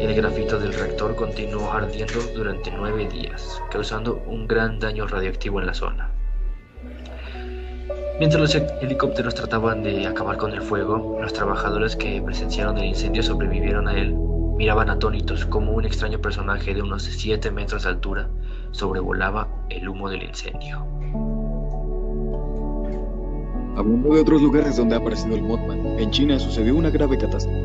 El 0.00 0.14
grafito 0.14 0.58
del 0.58 0.74
reactor 0.74 1.14
continuó 1.16 1.72
ardiendo 1.72 2.20
durante 2.34 2.70
nueve 2.70 3.08
días, 3.08 3.62
causando 3.70 4.22
un 4.26 4.46
gran 4.46 4.78
daño 4.78 5.06
radioactivo 5.06 5.60
en 5.60 5.66
la 5.66 5.74
zona. 5.74 6.10
Mientras 8.18 8.40
los 8.40 8.54
helicópteros 8.82 9.34
trataban 9.34 9.82
de 9.82 10.06
acabar 10.06 10.36
con 10.36 10.52
el 10.52 10.62
fuego, 10.62 11.18
los 11.20 11.32
trabajadores 11.32 11.96
que 11.96 12.20
presenciaron 12.22 12.78
el 12.78 12.84
incendio 12.84 13.22
sobrevivieron 13.22 13.88
a 13.88 13.96
él 13.96 14.14
miraban 14.56 14.90
atónitos 14.90 15.44
como 15.46 15.72
un 15.72 15.84
extraño 15.84 16.20
personaje 16.20 16.74
de 16.74 16.82
unos 16.82 17.02
7 17.02 17.50
metros 17.50 17.82
de 17.82 17.88
altura 17.88 18.28
sobrevolaba 18.70 19.48
el 19.70 19.88
humo 19.88 20.08
del 20.08 20.22
incendio. 20.22 21.01
Hablando 23.74 24.14
de 24.14 24.20
otros 24.20 24.42
lugares 24.42 24.76
donde 24.76 24.94
ha 24.94 24.98
aparecido 24.98 25.34
el 25.34 25.42
Mothman, 25.42 25.98
en 25.98 26.10
China 26.10 26.38
sucedió 26.38 26.76
una 26.76 26.90
grave 26.90 27.16
catástrofe. 27.16 27.58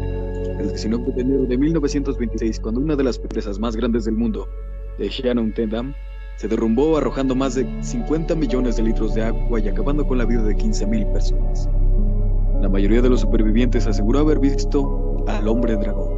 El 0.58 0.70
19 0.70 1.12
de 1.12 1.22
enero 1.22 1.46
de 1.46 1.58
1926, 1.58 2.62
cuando 2.62 2.80
una 2.80 2.96
de 2.96 3.04
las 3.04 3.20
presas 3.20 3.60
más 3.60 3.76
grandes 3.76 4.06
del 4.06 4.16
mundo, 4.16 4.48
de 4.98 5.10
Shannon 5.10 5.54
Dam, 5.70 5.94
se 6.38 6.48
derrumbó 6.48 6.98
arrojando 6.98 7.36
más 7.36 7.56
de 7.56 7.68
50 7.84 8.36
millones 8.36 8.78
de 8.78 8.84
litros 8.84 9.16
de 9.16 9.24
agua 9.24 9.60
y 9.60 9.68
acabando 9.68 10.08
con 10.08 10.18
la 10.18 10.24
vida 10.24 10.44
de 10.44 10.56
15.000 10.56 11.12
personas. 11.12 11.70
La 12.62 12.70
mayoría 12.70 13.02
de 13.02 13.10
los 13.10 13.20
supervivientes 13.20 13.86
aseguró 13.86 14.20
haber 14.20 14.40
visto 14.40 15.26
al 15.28 15.46
hombre 15.50 15.76
dragón, 15.76 16.14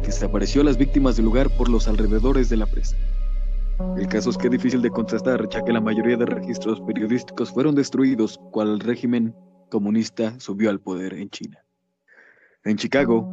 que 0.00 0.06
desapareció 0.06 0.62
a 0.62 0.64
las 0.64 0.78
víctimas 0.78 1.16
del 1.16 1.26
lugar 1.26 1.50
por 1.50 1.68
los 1.68 1.88
alrededores 1.88 2.48
de 2.48 2.56
la 2.56 2.66
presa. 2.66 2.96
El 3.96 4.06
caso 4.08 4.30
es 4.30 4.38
que 4.38 4.46
es 4.46 4.52
difícil 4.52 4.82
de 4.82 4.90
contrastar, 4.90 5.48
ya 5.48 5.62
que 5.64 5.72
la 5.72 5.80
mayoría 5.80 6.16
de 6.16 6.26
registros 6.26 6.80
periodísticos 6.80 7.50
fueron 7.50 7.74
destruidos 7.74 8.38
cuando 8.50 8.74
el 8.74 8.80
régimen 8.80 9.34
comunista 9.70 10.38
subió 10.38 10.70
al 10.70 10.80
poder 10.80 11.14
en 11.14 11.30
China. 11.30 11.64
En 12.64 12.76
Chicago, 12.76 13.26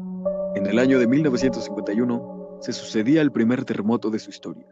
en 0.55 0.65
el 0.65 0.79
año 0.79 0.99
de 0.99 1.07
1951, 1.07 2.59
se 2.61 2.73
sucedía 2.73 3.21
el 3.21 3.31
primer 3.31 3.65
terremoto 3.65 4.09
de 4.09 4.19
su 4.19 4.29
historia. 4.29 4.67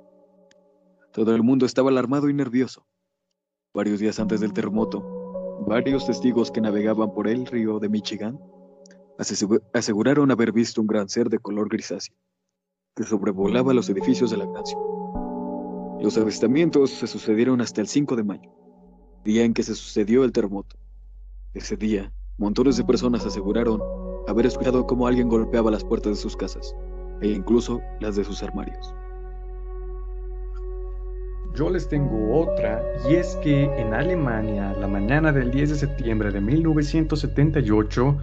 Todo 1.12 1.36
el 1.36 1.44
mundo 1.44 1.66
estaba 1.66 1.90
alarmado 1.90 2.30
y 2.30 2.34
nervioso. 2.34 2.86
Varios 3.74 4.00
días 4.00 4.20
antes 4.20 4.40
del 4.40 4.54
terremoto, 4.54 5.02
varios 5.68 6.06
testigos 6.06 6.52
que 6.52 6.62
navegaban 6.62 7.14
por 7.14 7.28
el 7.28 7.46
río 7.46 7.80
de 7.80 7.90
Michigan 7.90 8.40
aseguraron 9.74 10.32
haber 10.32 10.52
visto 10.52 10.82
un 10.82 10.88
gran 10.88 11.08
ser 11.10 11.30
de 11.30 11.40
color 11.40 11.70
grisáceo 11.70 12.16
que 12.96 13.04
sobrevolaba 13.04 13.74
los 13.74 13.90
edificios 13.90 14.32
de 14.32 14.38
la 14.38 14.46
gran 14.46 14.66
ciudad. 14.66 15.05
Los 16.06 16.20
avistamientos 16.20 16.92
se 16.92 17.08
sucedieron 17.08 17.62
hasta 17.62 17.82
el 17.82 17.88
5 17.88 18.16
de 18.16 18.24
mayo, 18.24 18.52
día 19.24 19.44
en 19.44 19.56
que 19.56 19.64
se 19.64 19.74
sucedió 19.74 20.24
el 20.24 20.32
terremoto. 20.32 20.78
Ese 21.56 21.78
día, 21.78 22.14
montones 22.38 22.78
de 22.78 22.84
personas 22.84 23.26
aseguraron 23.26 23.82
haber 24.28 24.46
escuchado 24.46 24.86
cómo 24.86 25.08
alguien 25.08 25.30
golpeaba 25.30 25.72
las 25.72 25.84
puertas 25.84 26.12
de 26.12 26.22
sus 26.22 26.38
casas 26.38 26.76
e 27.22 27.30
incluso 27.30 27.82
las 28.02 28.16
de 28.16 28.24
sus 28.24 28.44
armarios. 28.44 28.94
Yo 31.56 31.72
les 31.72 31.90
tengo 31.90 32.40
otra, 32.40 32.84
y 33.10 33.16
es 33.16 33.36
que 33.38 33.64
en 33.64 33.96
Alemania, 33.96 34.76
la 34.80 34.88
mañana 34.88 35.32
del 35.32 35.50
10 35.50 35.72
de 35.72 35.76
septiembre 35.76 36.30
de 36.30 36.40
1978, 36.40 38.16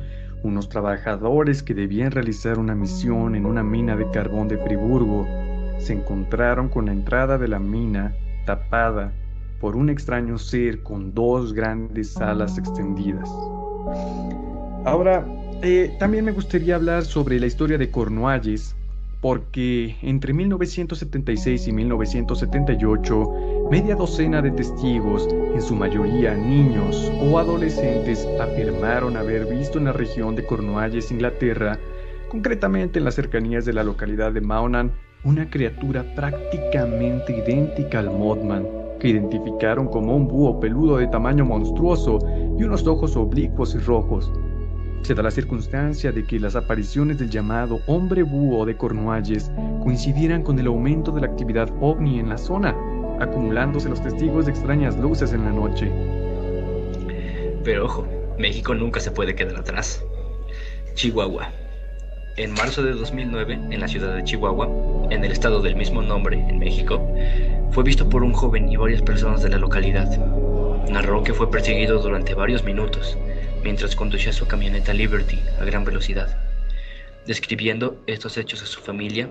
unos 0.45 0.69
trabajadores 0.69 1.65
que 1.65 1.75
debían 1.75 2.13
realizar 2.13 2.61
una 2.61 2.77
misión 2.77 3.35
en 3.35 3.45
una 3.45 3.65
mina 3.65 3.97
de 3.97 4.09
carbón 4.13 4.47
de 4.47 4.59
Friburgo 4.59 5.27
se 5.83 5.93
encontraron 5.93 6.69
con 6.69 6.87
la 6.87 6.93
entrada 6.93 7.39
de 7.39 7.49
la 7.49 7.59
mina 7.59 8.15
tapada 8.47 9.13
por 9.61 9.77
un 9.77 9.91
extraño 9.91 10.39
ser 10.39 10.83
con 10.83 11.15
dos 11.15 11.53
grandes 11.53 12.17
alas 12.17 12.59
extendidas. 12.59 13.29
Ahora, 14.85 15.25
eh, 15.63 15.95
también 16.01 16.25
me 16.25 16.33
gustaría 16.33 16.75
hablar 16.75 17.05
sobre 17.05 17.39
la 17.39 17.47
historia 17.47 17.79
de 17.79 17.91
Cornualles, 17.91 18.75
porque 19.21 19.97
entre 20.03 20.33
1976 20.33 21.69
y 21.69 21.73
1978, 21.73 23.69
media 23.71 23.95
docena 23.95 24.43
de 24.43 24.51
testigos, 24.51 25.29
en 25.55 25.63
su 25.63 25.77
mayoría 25.77 26.35
niños 26.35 27.13
o 27.21 27.39
adolescentes, 27.39 28.27
afirmaron 28.41 29.17
haber 29.17 29.47
visto 29.47 29.79
en 29.79 29.85
la 29.85 29.93
región 29.93 30.35
de 30.35 30.45
Cornualles, 30.45 31.13
Inglaterra, 31.13 31.79
concretamente 32.29 32.99
en 32.99 33.05
las 33.05 33.15
cercanías 33.15 33.65
de 33.65 33.75
la 33.75 33.85
localidad 33.85 34.33
de 34.33 34.41
Maunan, 34.41 34.91
una 35.25 35.49
criatura 35.49 36.05
prácticamente 36.17 37.37
idéntica 37.37 38.01
al 38.01 38.11
Mothman, 38.11 38.67
que 38.99 39.09
identificaron 39.09 39.87
como 39.87 40.17
un 40.17 40.27
búho 40.27 40.59
peludo 40.59 40.97
de 40.97 41.07
tamaño 41.07 41.45
monstruoso 41.45 42.19
y 42.59 42.65
unos 42.65 42.87
ojos 42.87 43.17
oblicuos 43.17 43.75
y 43.75 43.79
rojos. 43.79 44.33
Se 45.03 45.15
da 45.15 45.23
la 45.23 45.31
circunstancia 45.31 46.11
de 46.11 46.25
que 46.25 46.41
las 46.41 46.57
apariciones 46.57 47.19
del 47.19 47.31
llamado 47.31 47.79
hombre 47.87 48.23
búho 48.25 48.65
de 48.65 48.77
Cornualles 48.77 49.51
coincidieran 49.83 50.43
con 50.43 50.59
el 50.59 50.67
aumento 50.67 51.13
de 51.13 51.21
la 51.21 51.29
actividad 51.29 51.69
ovni 51.81 52.19
en 52.19 52.29
la 52.29 52.39
zona, 52.39 52.77
acumulándose 53.21 53.89
los 53.89 54.03
testigos 54.03 54.47
de 54.47 54.53
extrañas 54.53 54.97
luces 54.99 55.33
en 55.33 55.45
la 55.45 55.53
noche. 55.53 55.91
Pero 57.63 57.87
ojo, 57.87 58.07
México 58.39 58.75
nunca 58.75 58.99
se 58.99 59.13
puede 59.13 59.37
quedar 59.37 59.57
atrás. 59.57 60.05
Chihuahua, 60.95 61.49
en 62.37 62.53
marzo 62.53 62.83
de 62.83 62.93
2009, 62.93 63.55
en 63.71 63.81
la 63.81 63.89
ciudad 63.89 64.15
de 64.15 64.25
Chihuahua, 64.25 64.69
en 65.11 65.25
el 65.25 65.33
estado 65.33 65.61
del 65.61 65.77
mismo 65.77 66.01
nombre, 66.01 66.39
en 66.39 66.59
México, 66.59 67.07
fue 67.73 67.85
visto 67.85 68.09
por 68.09 68.23
un 68.23 68.33
joven 68.33 68.71
y 68.71 68.77
varias 68.77 69.03
personas 69.03 69.43
de 69.43 69.51
la 69.51 69.59
localidad. 69.59 70.09
Narró 70.89 71.23
que 71.23 71.35
fue 71.35 71.51
perseguido 71.51 72.01
durante 72.01 72.35
varios 72.35 72.65
minutos 72.65 73.19
mientras 73.63 73.95
conducía 73.95 74.33
su 74.33 74.47
camioneta 74.47 74.95
Liberty 74.95 75.39
a 75.61 75.65
gran 75.65 75.85
velocidad, 75.85 76.37
describiendo 77.27 78.03
estos 78.07 78.39
hechos 78.39 78.63
a 78.63 78.67
su 78.67 78.81
familia 78.81 79.29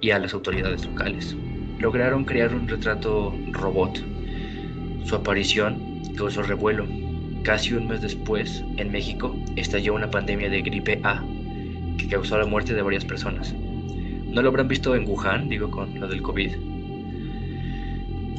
y 0.00 0.10
a 0.10 0.18
las 0.18 0.32
autoridades 0.32 0.86
locales. 0.86 1.34
Lograron 1.78 2.24
crear 2.24 2.54
un 2.54 2.68
retrato 2.68 3.34
robot. 3.50 3.98
Su 5.04 5.16
aparición 5.16 6.02
causó 6.16 6.42
revuelo. 6.42 6.86
Casi 7.42 7.74
un 7.74 7.88
mes 7.88 8.00
después, 8.00 8.62
en 8.76 8.90
México, 8.90 9.36
estalló 9.56 9.94
una 9.94 10.10
pandemia 10.10 10.50
de 10.50 10.62
gripe 10.62 11.00
A 11.04 11.22
que 11.98 12.08
causó 12.08 12.38
la 12.38 12.46
muerte 12.46 12.72
de 12.72 12.80
varias 12.80 13.04
personas. 13.04 13.54
No 13.54 14.40
lo 14.40 14.48
habrán 14.48 14.68
visto 14.68 14.94
en 14.94 15.06
Wuhan, 15.06 15.48
digo, 15.48 15.70
con 15.70 15.98
lo 16.00 16.08
del 16.08 16.22
COVID. 16.22 16.52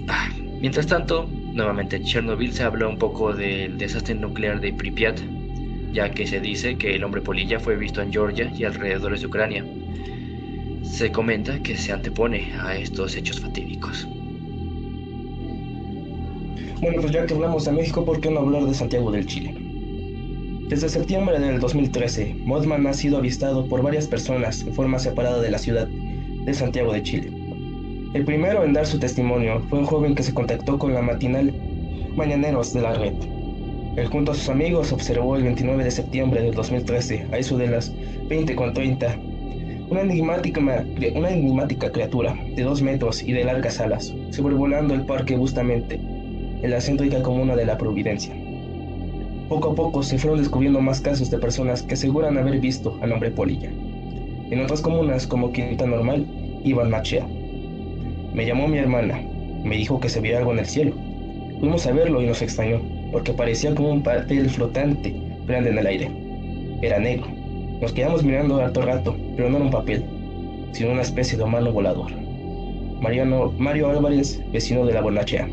Ah, 0.08 0.30
mientras 0.60 0.88
tanto, 0.88 1.30
nuevamente 1.54 1.98
en 1.98 2.04
Chernobyl 2.04 2.52
se 2.54 2.64
habla 2.64 2.88
un 2.88 2.98
poco 2.98 3.34
del 3.34 3.78
desastre 3.78 4.16
nuclear 4.16 4.60
de 4.60 4.74
Pripyat, 4.74 5.20
ya 5.92 6.10
que 6.10 6.26
se 6.26 6.40
dice 6.40 6.78
que 6.78 6.96
el 6.96 7.04
hombre 7.04 7.22
polilla 7.22 7.60
fue 7.60 7.76
visto 7.76 8.02
en 8.02 8.12
Georgia 8.12 8.52
y 8.56 8.64
alrededores 8.64 9.22
de 9.22 9.28
Ucrania. 9.28 9.66
Se 10.84 11.12
comenta 11.12 11.62
que 11.62 11.76
se 11.76 11.92
antepone 11.92 12.52
a 12.60 12.76
estos 12.76 13.16
hechos 13.16 13.40
fatídicos. 13.40 14.08
Bueno, 16.82 17.02
pues 17.02 17.12
ya 17.12 17.26
que 17.26 17.34
hablamos 17.34 17.66
de 17.66 17.74
México, 17.74 18.06
¿por 18.06 18.22
qué 18.22 18.32
no 18.32 18.40
hablar 18.40 18.64
de 18.64 18.74
Santiago 18.74 19.12
del 19.12 19.26
Chile? 19.26 19.69
Desde 20.70 20.88
septiembre 20.88 21.40
del 21.40 21.60
2013, 21.60 22.36
Mothman 22.46 22.86
ha 22.86 22.94
sido 22.94 23.18
avistado 23.18 23.66
por 23.66 23.82
varias 23.82 24.06
personas 24.06 24.62
en 24.62 24.72
forma 24.76 25.00
separada 25.00 25.42
de 25.42 25.50
la 25.50 25.58
ciudad 25.58 25.88
de 25.88 26.54
Santiago 26.54 26.94
de 26.94 27.02
Chile. 27.02 27.32
El 28.14 28.24
primero 28.24 28.64
en 28.64 28.74
dar 28.74 28.86
su 28.86 29.00
testimonio 29.00 29.64
fue 29.68 29.80
un 29.80 29.86
joven 29.86 30.14
que 30.14 30.22
se 30.22 30.32
contactó 30.32 30.78
con 30.78 30.94
la 30.94 31.02
matinal 31.02 31.56
mañaneros 32.16 32.72
de 32.72 32.82
la 32.82 32.94
red. 32.94 33.16
Él 33.98 34.10
junto 34.10 34.32
a 34.32 34.36
sus 34.36 34.48
amigos 34.48 34.94
observó 34.94 35.36
el 35.36 35.42
29 35.42 35.84
de 35.84 35.90
septiembre 35.90 36.44
del 36.44 36.54
2013, 36.54 37.26
a 37.32 37.40
eso 37.40 37.58
de 37.58 37.68
las 37.68 37.92
20.30, 38.28 39.88
una 39.90 40.02
enigmática, 40.02 40.62
una 41.16 41.32
enigmática 41.32 41.92
criatura 41.92 42.38
de 42.56 42.62
dos 42.62 42.84
metros 42.84 43.24
y 43.24 43.32
de 43.32 43.44
largas 43.44 43.80
alas, 43.80 44.14
sobrevolando 44.30 44.94
el 44.94 45.02
parque 45.08 45.36
justamente 45.36 45.96
en 45.96 46.70
la 46.70 46.80
céntrica 46.80 47.24
comuna 47.24 47.56
de 47.56 47.66
la 47.66 47.76
Providencia. 47.76 48.49
Poco 49.50 49.72
a 49.72 49.76
poco 49.76 50.04
se 50.04 50.20
fueron 50.20 50.38
descubriendo 50.38 50.80
más 50.80 51.02
casos 51.02 51.32
de 51.32 51.40
personas 51.40 51.82
que 51.82 51.96
aseguran 51.96 52.38
haber 52.38 52.60
visto 52.60 53.00
al 53.02 53.12
hombre 53.12 53.32
polilla. 53.32 53.72
En 54.52 54.62
otras 54.62 54.80
comunas, 54.80 55.26
como 55.26 55.52
Quinta 55.52 55.88
Normal, 55.88 56.28
iban 56.64 56.92
Machea. 56.92 57.28
Me 58.32 58.46
llamó 58.46 58.68
mi 58.68 58.78
hermana, 58.78 59.20
me 59.64 59.76
dijo 59.76 60.00
que 60.00 60.08
se 60.08 60.22
veía 60.22 60.38
algo 60.38 60.52
en 60.52 60.60
el 60.60 60.68
cielo. 60.68 60.94
Fuimos 61.60 61.88
a 61.88 61.94
verlo 61.94 62.22
y 62.22 62.28
nos 62.28 62.44
extrañó, 62.44 62.80
porque 63.12 63.34
parecía 63.34 63.74
como 63.74 63.90
un 63.90 64.04
papel 64.04 64.52
flotante 64.52 65.16
grande 65.48 65.72
en 65.72 65.80
el 65.80 65.88
aire. 65.88 66.12
Era 66.84 67.00
negro. 67.00 67.28
Nos 67.82 67.92
quedamos 67.92 68.24
mirando 68.24 68.62
harto 68.62 68.84
rato, 68.84 69.18
pero 69.36 69.50
no 69.50 69.58
era 69.58 69.66
un 69.66 69.72
papel, 69.72 70.06
sino 70.74 70.92
una 70.92 71.02
especie 71.02 71.40
de 71.40 71.44
humano 71.44 71.72
volador. 71.72 72.12
Mariano, 73.02 73.52
Mario 73.58 73.90
Álvarez, 73.90 74.40
vecino 74.52 74.86
de 74.86 74.94
la 74.94 75.02
Bonachea. 75.02 75.50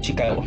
Chicago. 0.00 0.44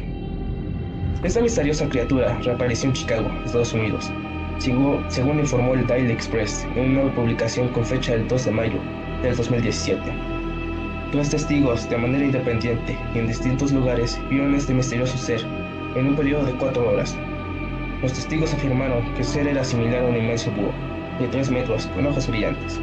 Esta 1.24 1.42
misteriosa 1.42 1.90
criatura 1.90 2.38
reapareció 2.44 2.90
en 2.90 2.94
Chicago, 2.94 3.28
Estados 3.44 3.74
Unidos, 3.74 4.12
según 4.60 5.40
informó 5.40 5.74
el 5.74 5.88
Daily 5.88 6.12
Express 6.12 6.64
en 6.76 6.96
una 6.96 7.12
publicación 7.16 7.70
con 7.70 7.84
fecha 7.84 8.12
del 8.12 8.28
2 8.28 8.46
de 8.46 8.52
mayo 8.52 8.80
del 9.24 9.36
2017. 9.36 10.00
Dos 11.12 11.30
testigos, 11.30 11.90
de 11.90 11.98
manera 11.98 12.24
independiente 12.24 12.96
y 13.16 13.18
en 13.18 13.28
distintos 13.28 13.72
lugares, 13.72 14.22
vieron 14.30 14.54
este 14.54 14.76
misterioso 14.76 15.18
ser 15.18 15.42
en 15.96 16.10
un 16.10 16.16
periodo 16.16 16.46
de 16.46 16.54
cuatro 16.54 16.88
horas. 16.88 17.18
Los 18.04 18.14
testigos 18.14 18.54
afirmaron 18.54 19.12
que 19.16 19.22
el 19.22 19.26
ser 19.26 19.48
era 19.48 19.64
similar 19.64 20.04
a 20.04 20.10
un 20.10 20.18
inmenso 20.18 20.52
búho, 20.52 20.72
de 21.20 21.28
3 21.30 21.50
metros, 21.50 21.88
con 21.96 22.06
ojos 22.06 22.28
brillantes. 22.28 22.80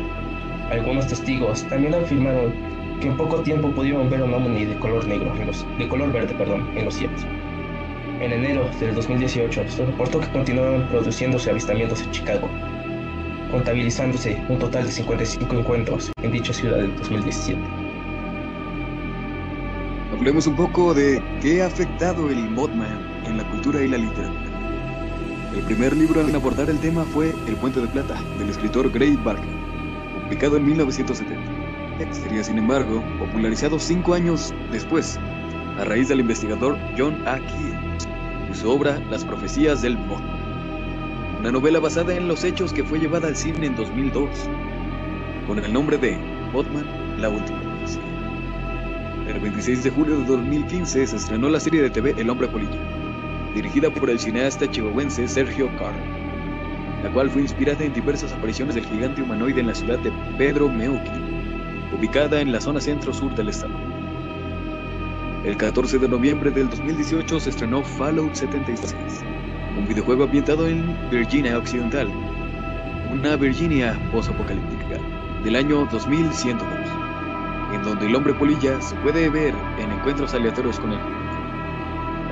Algunos 0.72 1.06
testigos 1.06 1.62
también 1.68 1.94
afirmaron 1.94 2.52
que 3.00 3.06
en 3.06 3.16
poco 3.16 3.42
tiempo 3.42 3.70
pudieron 3.70 4.10
ver 4.10 4.24
un 4.24 4.34
ovni 4.34 4.64
de 4.64 4.76
color 4.80 5.06
negro, 5.06 5.32
de 5.78 5.88
color 5.88 6.10
verde, 6.10 6.34
perdón, 6.34 6.68
en 6.76 6.86
los 6.86 6.94
cielos. 6.94 7.24
En 8.24 8.32
enero 8.32 8.70
del 8.80 8.94
2018 8.94 9.68
se 9.68 9.84
reportó 9.84 10.18
que 10.18 10.28
continuaban 10.28 10.88
produciéndose 10.88 11.50
avistamientos 11.50 12.00
en 12.00 12.10
Chicago, 12.10 12.48
contabilizándose 13.50 14.42
un 14.48 14.58
total 14.58 14.86
de 14.86 14.92
55 14.92 15.54
encuentros 15.54 16.10
en 16.22 16.32
dicha 16.32 16.54
ciudad 16.54 16.82
en 16.82 16.96
2017. 16.96 17.60
Hablemos 20.10 20.46
un 20.46 20.56
poco 20.56 20.94
de 20.94 21.22
qué 21.42 21.60
ha 21.60 21.66
afectado 21.66 22.30
el 22.30 22.48
Mothman 22.48 22.98
en 23.26 23.36
la 23.36 23.44
cultura 23.50 23.82
y 23.82 23.88
la 23.88 23.98
literatura. 23.98 24.40
El 25.54 25.62
primer 25.64 25.94
libro 25.94 26.22
en 26.22 26.34
abordar 26.34 26.70
el 26.70 26.78
tema 26.78 27.04
fue 27.04 27.34
El 27.46 27.56
Puente 27.56 27.82
de 27.82 27.88
Plata, 27.88 28.18
del 28.38 28.48
escritor 28.48 28.90
Gray 28.90 29.16
Barker, 29.16 29.44
publicado 30.22 30.56
en 30.56 30.64
1970. 30.64 32.14
Sería, 32.14 32.42
sin 32.42 32.56
embargo, 32.56 33.04
popularizado 33.18 33.78
cinco 33.78 34.14
años 34.14 34.54
después, 34.72 35.18
a 35.78 35.84
raíz 35.84 36.08
del 36.08 36.20
investigador 36.20 36.78
John 36.96 37.22
A. 37.28 37.36
Keel 37.36 37.73
su 38.54 38.70
obra 38.70 39.00
Las 39.10 39.24
Profecías 39.24 39.82
del 39.82 39.98
Mothman, 39.98 41.40
una 41.40 41.52
novela 41.52 41.80
basada 41.80 42.14
en 42.14 42.28
los 42.28 42.44
hechos 42.44 42.72
que 42.72 42.84
fue 42.84 42.98
llevada 42.98 43.28
al 43.28 43.36
cine 43.36 43.66
en 43.66 43.76
2002, 43.76 44.28
con 45.46 45.58
el 45.58 45.72
nombre 45.72 45.98
de 45.98 46.16
Mothman, 46.52 46.86
la 47.20 47.28
última 47.28 47.60
profecía. 47.60 48.02
El 49.28 49.40
26 49.40 49.84
de 49.84 49.90
julio 49.90 50.18
de 50.18 50.24
2015 50.26 51.06
se 51.06 51.16
estrenó 51.16 51.48
la 51.48 51.60
serie 51.60 51.82
de 51.82 51.90
TV 51.90 52.14
El 52.16 52.30
Hombre 52.30 52.48
Polilla, 52.48 52.78
dirigida 53.54 53.90
por 53.90 54.08
el 54.08 54.18
cineasta 54.20 54.70
chihuahuense 54.70 55.26
Sergio 55.26 55.68
Carr, 55.76 55.94
la 57.02 57.10
cual 57.12 57.30
fue 57.30 57.42
inspirada 57.42 57.84
en 57.84 57.92
diversas 57.92 58.32
apariciones 58.32 58.74
del 58.74 58.86
gigante 58.86 59.22
humanoide 59.22 59.60
en 59.60 59.66
la 59.66 59.74
ciudad 59.74 59.98
de 59.98 60.12
Pedro 60.38 60.68
Meuqui, 60.68 61.10
ubicada 61.92 62.40
en 62.40 62.52
la 62.52 62.60
zona 62.60 62.80
centro-sur 62.80 63.34
del 63.34 63.48
estado. 63.48 63.93
El 65.44 65.58
14 65.58 65.98
de 65.98 66.08
noviembre 66.08 66.50
del 66.50 66.70
2018 66.70 67.38
se 67.38 67.50
estrenó 67.50 67.82
Fallout 67.82 68.34
76, 68.34 68.94
un 69.76 69.86
videojuego 69.86 70.24
ambientado 70.24 70.66
en 70.66 70.96
Virginia 71.10 71.58
Occidental, 71.58 72.08
una 73.12 73.36
Virginia 73.36 73.94
post-apocalíptica 74.10 74.98
del 75.44 75.56
año 75.56 75.86
2102, 75.92 76.66
en 77.74 77.82
donde 77.82 78.06
el 78.06 78.16
hombre 78.16 78.32
polilla 78.32 78.80
se 78.80 78.94
puede 78.96 79.28
ver 79.28 79.54
en 79.78 79.92
encuentros 79.92 80.32
aleatorios 80.32 80.80
con 80.80 80.92
él. 80.92 81.00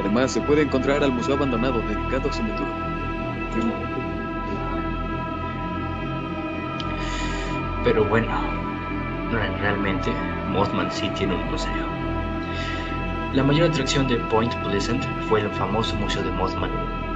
Además, 0.01 0.33
se 0.33 0.40
puede 0.40 0.62
encontrar 0.62 1.05
al 1.05 1.12
museo 1.12 1.35
abandonado 1.35 1.83
dedicado 1.83 2.31
a 2.31 2.33
su. 2.33 2.42
Pero 7.85 8.05
bueno, 8.07 8.33
realmente 9.61 10.11
Mothman 10.51 10.90
sí 10.90 11.11
tiene 11.14 11.35
un 11.35 11.51
museo. 11.51 11.91
La 13.32 13.42
mayor 13.42 13.70
atracción 13.70 14.06
de 14.08 14.18
Point 14.18 14.54
Pleasant 14.56 15.02
fue 15.26 15.40
el 15.40 15.48
famoso 15.52 15.96
Museo 15.96 16.22
de 16.22 16.30
Mothman, 16.32 16.70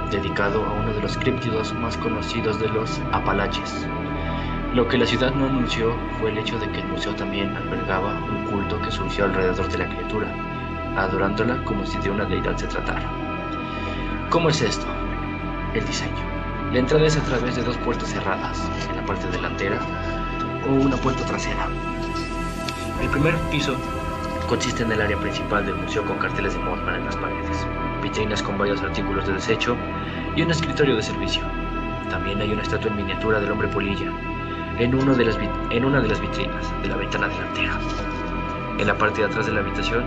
dedicado 0.09 0.65
a 0.65 0.73
uno 0.73 0.91
de 0.91 0.99
los 0.99 1.15
críptidos 1.15 1.71
más 1.75 1.95
conocidos 1.95 2.59
de 2.59 2.67
los 2.69 2.99
Apalaches. 3.11 3.85
Lo 4.73 4.87
que 4.87 4.97
la 4.97 5.05
ciudad 5.05 5.31
no 5.35 5.45
anunció 5.45 5.95
fue 6.19 6.31
el 6.31 6.39
hecho 6.39 6.57
de 6.57 6.71
que 6.71 6.79
el 6.79 6.87
museo 6.87 7.13
también 7.13 7.55
albergaba 7.55 8.15
un 8.15 8.45
culto 8.47 8.81
que 8.81 8.89
surgió 8.89 9.25
alrededor 9.25 9.69
de 9.69 9.77
la 9.77 9.89
criatura, 9.89 10.27
adorándola 10.97 11.63
como 11.65 11.85
si 11.85 11.99
de 11.99 12.09
una 12.09 12.25
deidad 12.25 12.57
se 12.57 12.65
tratara. 12.65 13.07
¿Cómo 14.31 14.49
es 14.49 14.59
esto? 14.63 14.87
El 15.75 15.85
diseño. 15.85 16.25
La 16.73 16.79
entrada 16.79 17.05
es 17.05 17.15
a 17.15 17.23
través 17.25 17.55
de 17.57 17.61
dos 17.61 17.77
puertas 17.77 18.09
cerradas, 18.09 18.59
en 18.89 18.95
la 18.95 19.05
parte 19.05 19.27
delantera 19.27 19.79
o 20.67 20.73
una 20.83 20.97
puerta 20.97 21.23
trasera. 21.25 21.67
El 23.03 23.09
primer 23.09 23.35
piso 23.51 23.77
consiste 24.47 24.83
en 24.83 24.91
el 24.93 25.01
área 25.01 25.17
principal 25.17 25.65
del 25.65 25.75
museo 25.75 26.05
con 26.05 26.17
carteles 26.19 26.53
de 26.53 26.59
Mothman 26.59 26.95
en 26.95 27.05
las 27.05 27.17
paredes, 27.17 27.67
vitrinas 28.01 28.41
con 28.41 28.57
varios 28.57 28.81
artículos 28.81 29.27
de 29.27 29.33
desecho 29.33 29.75
y 30.35 30.41
un 30.41 30.49
escritorio 30.49 30.95
de 30.95 31.03
servicio. 31.03 31.43
También 32.09 32.39
hay 32.39 32.53
una 32.53 32.61
estatua 32.61 32.89
en 32.89 32.95
miniatura 32.95 33.41
del 33.41 33.51
hombre 33.51 33.67
polilla 33.67 34.09
en, 34.79 34.95
uno 34.95 35.15
de 35.15 35.25
las 35.25 35.37
en 35.69 35.85
una 35.85 35.99
de 35.99 36.07
las 36.07 36.21
vitrinas 36.21 36.81
de 36.81 36.87
la 36.87 36.95
ventana 36.95 37.27
delantera. 37.27 37.77
En 38.79 38.87
la 38.87 38.97
parte 38.97 39.21
de 39.21 39.27
atrás 39.27 39.47
de 39.47 39.51
la 39.51 39.59
habitación 39.59 40.05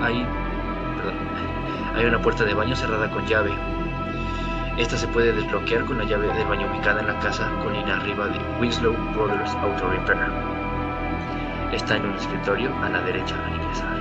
hay, 0.00 0.26
hay 1.96 2.04
una 2.06 2.22
puerta 2.22 2.44
de 2.44 2.54
baño 2.54 2.74
cerrada 2.74 3.10
con 3.10 3.26
llave. 3.26 3.52
Esta 4.78 4.96
se 4.96 5.08
puede 5.08 5.32
desbloquear 5.32 5.84
con 5.84 5.98
la 5.98 6.04
llave 6.04 6.32
del 6.32 6.46
baño 6.46 6.66
ubicada 6.70 7.00
en 7.00 7.08
la 7.08 7.18
casa 7.18 7.50
con 7.62 7.74
línea 7.74 7.96
arriba 7.96 8.26
de 8.28 8.38
Winslow 8.58 8.94
Brothers 9.14 9.50
Auto 9.56 9.90
Repair. 9.90 10.55
Está 11.72 11.96
en 11.96 12.06
un 12.06 12.14
escritorio 12.14 12.74
a 12.82 12.88
la 12.88 13.00
derecha 13.02 13.34
al 13.44 13.54
ingresar. 13.54 13.98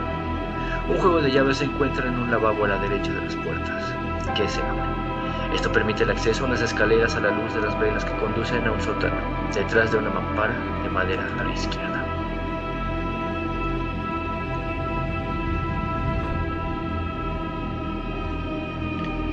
Un 0.88 0.98
juego 0.98 1.22
de 1.22 1.32
llaves 1.32 1.58
se 1.58 1.66
encuentra 1.66 2.08
en 2.08 2.16
un 2.16 2.30
lavabo 2.30 2.66
a 2.66 2.68
la 2.68 2.78
derecha 2.78 3.12
de 3.12 3.22
las 3.22 3.36
puertas, 3.38 3.94
que 4.36 4.48
se 4.48 4.62
abren. 4.62 5.06
Esto 5.54 5.72
permite 5.72 6.04
el 6.04 6.12
acceso 6.12 6.44
a 6.44 6.48
unas 6.48 6.62
escaleras 6.62 7.16
a 7.16 7.22
la 7.22 7.32
luz 7.32 7.54
de 7.56 7.62
las 7.62 7.78
velas 7.80 8.06
que 8.06 8.16
conducen 8.18 8.68
a 8.68 8.72
un 8.72 8.82
sótano, 8.82 9.16
detrás 9.54 9.92
de 9.92 9.98
una 9.98 10.12
mampara 10.12 10.54
de 10.84 10.90
madera 10.90 11.28
a 11.40 11.44
la 11.44 11.54
izquierda. 11.54 12.06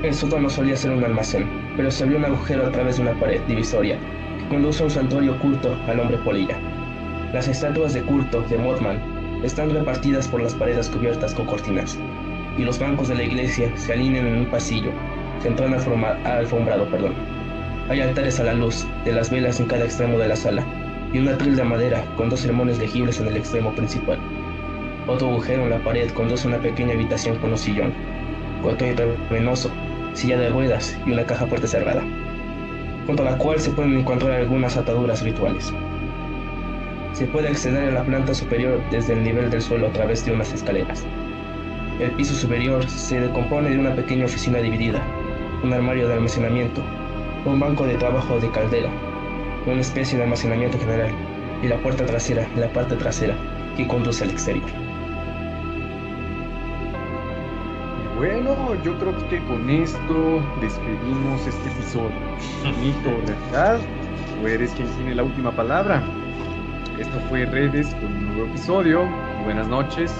El 0.02 0.14
sótano 0.14 0.48
solía 0.48 0.76
ser 0.76 0.92
un 0.92 1.04
almacén, 1.04 1.74
pero 1.76 1.90
se 1.90 2.04
abrió 2.04 2.18
un 2.18 2.24
agujero 2.24 2.66
a 2.66 2.72
través 2.72 2.96
de 2.96 3.02
una 3.02 3.14
pared 3.20 3.40
divisoria 3.42 3.98
que 4.38 4.48
conduce 4.48 4.82
a 4.82 4.86
un 4.86 4.90
santuario 4.90 5.34
oculto 5.34 5.76
al 5.86 6.00
hombre 6.00 6.18
polilla. 6.18 6.71
Las 7.32 7.48
estatuas 7.48 7.94
de 7.94 8.02
culto 8.02 8.42
de 8.42 8.58
Mothman 8.58 9.00
están 9.42 9.70
repartidas 9.70 10.28
por 10.28 10.42
las 10.42 10.54
paredes 10.54 10.90
cubiertas 10.90 11.32
con 11.32 11.46
cortinas, 11.46 11.98
y 12.58 12.62
los 12.62 12.78
bancos 12.78 13.08
de 13.08 13.14
la 13.14 13.22
iglesia 13.22 13.72
se 13.74 13.94
alinean 13.94 14.26
en 14.26 14.36
un 14.40 14.46
pasillo, 14.46 14.90
centrado 15.40 15.74
alfombrado. 16.24 16.90
Perdón. 16.90 17.14
Hay 17.88 18.02
altares 18.02 18.38
a 18.38 18.44
la 18.44 18.52
luz 18.52 18.86
de 19.06 19.12
las 19.12 19.30
velas 19.30 19.60
en 19.60 19.66
cada 19.66 19.84
extremo 19.84 20.18
de 20.18 20.28
la 20.28 20.36
sala, 20.36 20.62
y 21.10 21.20
un 21.20 21.28
atril 21.28 21.56
de 21.56 21.64
madera 21.64 22.04
con 22.16 22.28
dos 22.28 22.40
sermones 22.40 22.78
legibles 22.78 23.18
en 23.18 23.28
el 23.28 23.38
extremo 23.38 23.74
principal. 23.74 24.18
Otro 25.06 25.30
agujero 25.30 25.62
en 25.62 25.70
la 25.70 25.78
pared 25.78 26.10
conduce 26.10 26.46
a 26.46 26.50
una 26.50 26.60
pequeña 26.60 26.92
habitación 26.92 27.38
con 27.38 27.52
un 27.52 27.58
sillón, 27.58 27.94
cuarto 28.62 28.86
intravenoso 28.86 29.70
silla 30.12 30.38
de 30.38 30.50
ruedas 30.50 30.98
y 31.06 31.12
una 31.12 31.24
caja 31.24 31.46
fuerte 31.46 31.66
cerrada, 31.66 32.02
junto 33.06 33.22
a 33.22 33.30
la 33.30 33.38
cual 33.38 33.58
se 33.58 33.70
pueden 33.70 33.98
encontrar 33.98 34.32
algunas 34.32 34.76
ataduras 34.76 35.22
rituales. 35.22 35.72
Se 37.12 37.26
puede 37.26 37.48
acceder 37.48 37.90
a 37.90 37.92
la 37.92 38.04
planta 38.04 38.34
superior 38.34 38.80
desde 38.90 39.12
el 39.12 39.22
nivel 39.22 39.50
del 39.50 39.60
suelo 39.60 39.88
a 39.88 39.92
través 39.92 40.24
de 40.24 40.32
unas 40.32 40.52
escaleras. 40.52 41.04
El 42.00 42.10
piso 42.12 42.34
superior 42.34 42.88
se 42.88 43.20
decompone 43.20 43.70
de 43.70 43.78
una 43.78 43.94
pequeña 43.94 44.24
oficina 44.24 44.58
dividida, 44.58 45.02
un 45.62 45.72
armario 45.72 46.08
de 46.08 46.14
almacenamiento, 46.14 46.82
un 47.44 47.60
banco 47.60 47.86
de 47.86 47.96
trabajo 47.96 48.40
de 48.40 48.50
caldera, 48.50 48.88
una 49.66 49.80
especie 49.80 50.16
de 50.16 50.24
almacenamiento 50.24 50.78
general 50.78 51.10
y 51.62 51.68
la 51.68 51.76
puerta 51.78 52.06
trasera, 52.06 52.48
la 52.56 52.68
parte 52.72 52.96
trasera, 52.96 53.36
que 53.76 53.86
conduce 53.86 54.24
al 54.24 54.30
exterior. 54.30 54.68
Bueno, 58.16 58.74
yo 58.82 58.98
creo 58.98 59.28
que 59.28 59.38
con 59.44 59.68
esto 59.68 60.42
despedimos 60.60 61.46
este 61.46 61.68
episodio. 61.70 62.10
Mito, 62.80 63.10
¿verdad? 63.26 63.80
¿O 64.42 64.48
eres 64.48 64.70
quien 64.72 64.88
tiene 64.96 65.14
la 65.14 65.24
última 65.24 65.52
palabra? 65.52 66.02
Esto 67.02 67.18
fue 67.28 67.44
Redes 67.46 67.92
con 67.96 68.04
un 68.04 68.26
nuevo 68.36 68.48
episodio. 68.50 69.08
Buenas 69.44 69.66
noches. 69.66 70.14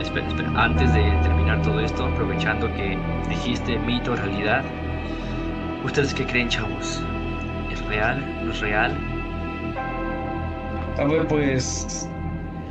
Espera, 0.00 0.26
espera. 0.28 0.50
Antes 0.56 0.92
de 0.94 1.02
terminar 1.22 1.60
todo 1.62 1.78
esto, 1.78 2.06
aprovechando 2.06 2.72
que 2.74 2.96
dijiste 3.28 3.78
mito, 3.80 4.16
realidad, 4.16 4.64
¿ustedes 5.84 6.14
qué 6.14 6.24
creen, 6.24 6.48
chavos? 6.48 7.02
¿Es 7.70 7.84
real? 7.86 8.24
¿No 8.46 8.52
es 8.52 8.60
real? 8.60 8.96
A 10.98 11.04
ver, 11.04 11.26
pues. 11.28 12.08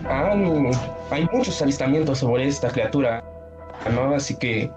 han- 0.09 0.71
hay 1.11 1.27
muchos 1.31 1.61
avistamientos 1.61 2.17
sobre 2.17 2.47
esta 2.47 2.69
criatura, 2.71 3.23
¿no? 3.93 4.15
Así 4.15 4.35
que. 4.39 4.71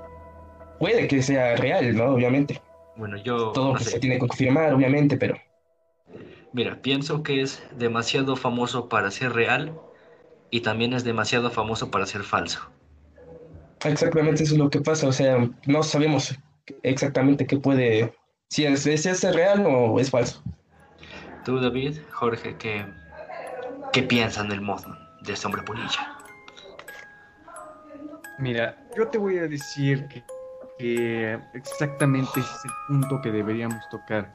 Puede 0.79 1.09
que 1.09 1.22
sea 1.22 1.57
real, 1.57 1.96
¿no? 1.96 2.05
Obviamente. 2.11 2.61
Bueno, 2.96 3.16
yo 3.16 3.53
Todo 3.53 3.72
no 3.72 3.79
que 3.79 3.85
sé. 3.85 3.92
se 3.92 3.99
tiene 4.01 4.16
que 4.16 4.29
confirmar, 4.29 4.75
obviamente, 4.75 5.16
pero. 5.16 5.37
Mira, 6.57 6.81
pienso 6.81 7.23
que 7.23 7.42
es 7.42 7.62
demasiado 7.77 8.35
famoso 8.35 8.88
para 8.88 9.11
ser 9.11 9.35
real 9.35 9.79
y 10.51 10.62
también 10.62 10.95
es 10.95 11.05
demasiado 11.05 11.51
famoso 11.51 11.90
para 11.90 12.07
ser 12.07 12.23
falso. 12.23 12.66
Exactamente 13.85 14.42
eso 14.42 14.55
es 14.55 14.59
lo 14.59 14.71
que 14.71 14.81
pasa, 14.81 15.07
o 15.07 15.12
sea, 15.12 15.51
no 15.66 15.83
sabemos 15.83 16.35
exactamente 16.83 17.47
qué 17.47 17.59
puede. 17.59 18.14
Si 18.49 18.64
es, 18.64 18.85
si 18.85 18.90
es 18.90 19.35
real 19.35 19.66
o 19.66 20.01
es 20.01 20.11
falso. 20.11 20.42
Tú, 21.45 21.61
David, 21.61 21.99
Jorge, 22.11 22.57
¿qué, 22.57 22.87
qué 23.92 24.03
piensan 24.03 24.49
del 24.49 24.62
Mothman, 24.62 24.99
de 25.25 25.35
este 25.35 25.47
hombre 25.47 25.61
polilla? 25.61 26.16
Mira, 28.38 28.83
yo 28.97 29.07
te 29.09 29.19
voy 29.19 29.37
a 29.37 29.47
decir 29.47 30.09
que, 30.09 30.25
que 30.79 31.38
exactamente 31.53 32.40
ese 32.40 32.49
es 32.49 32.64
el 32.64 32.71
punto 32.88 33.21
que 33.21 33.31
deberíamos 33.31 33.87
tocar, 33.90 34.35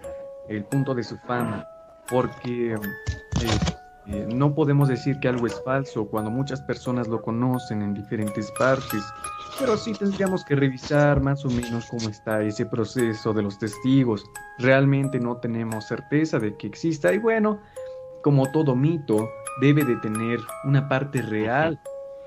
el 0.49 0.63
punto 0.65 0.93
de 0.93 1.03
su 1.03 1.17
fama, 1.17 1.65
porque 2.11 2.73
eh, 2.73 2.77
eh, 4.07 4.27
no 4.33 4.53
podemos 4.53 4.89
decir 4.89 5.19
que 5.19 5.29
algo 5.29 5.47
es 5.47 5.59
falso 5.63 6.05
cuando 6.05 6.29
muchas 6.29 6.61
personas 6.61 7.07
lo 7.07 7.21
conocen 7.21 7.81
en 7.81 7.93
diferentes 7.93 8.51
partes, 8.59 9.01
pero 9.57 9.77
sí 9.77 9.93
tendríamos 9.93 10.43
que 10.43 10.55
revisar 10.55 11.21
más 11.21 11.45
o 11.45 11.49
menos 11.49 11.85
cómo 11.89 12.09
está 12.09 12.41
ese 12.43 12.65
proceso 12.65 13.33
de 13.33 13.43
los 13.43 13.57
testigos. 13.57 14.23
Realmente 14.59 15.19
no 15.19 15.37
tenemos 15.37 15.87
certeza 15.87 16.39
de 16.39 16.55
que 16.57 16.67
exista 16.67 17.13
y 17.13 17.19
bueno, 17.19 17.59
como 18.21 18.51
todo 18.51 18.75
mito, 18.75 19.29
debe 19.61 19.83
de 19.85 19.95
tener 19.97 20.39
una 20.65 20.87
parte 20.87 21.21
real 21.21 21.79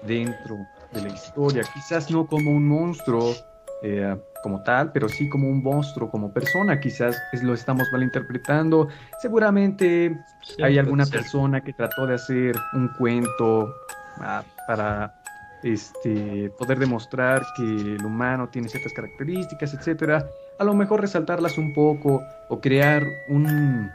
dentro 0.06 0.56
de 0.92 1.02
la 1.02 1.08
historia, 1.08 1.62
quizás 1.74 2.10
no 2.10 2.26
como 2.26 2.50
un 2.50 2.68
monstruo 2.68 3.34
eh, 3.82 4.16
como 4.44 4.62
tal, 4.62 4.92
pero 4.92 5.08
sí 5.08 5.26
como 5.30 5.48
un 5.48 5.62
monstruo, 5.62 6.10
como 6.10 6.30
persona, 6.30 6.78
quizás 6.78 7.16
es, 7.32 7.42
lo 7.42 7.54
estamos 7.54 7.88
malinterpretando, 7.90 8.88
seguramente 9.22 10.20
hay 10.62 10.78
alguna 10.78 11.06
persona 11.06 11.62
que 11.62 11.72
trató 11.72 12.06
de 12.06 12.16
hacer 12.16 12.54
un 12.74 12.88
cuento 12.98 13.74
ah, 14.18 14.44
para 14.66 15.14
este, 15.62 16.52
poder 16.58 16.78
demostrar 16.78 17.42
que 17.56 17.62
el 17.62 18.04
humano 18.04 18.46
tiene 18.50 18.68
ciertas 18.68 18.92
características, 18.92 19.72
etcétera, 19.72 20.26
a 20.58 20.64
lo 20.64 20.74
mejor 20.74 21.00
resaltarlas 21.00 21.56
un 21.56 21.72
poco 21.72 22.22
o 22.50 22.60
crear 22.60 23.02
un, 23.30 23.90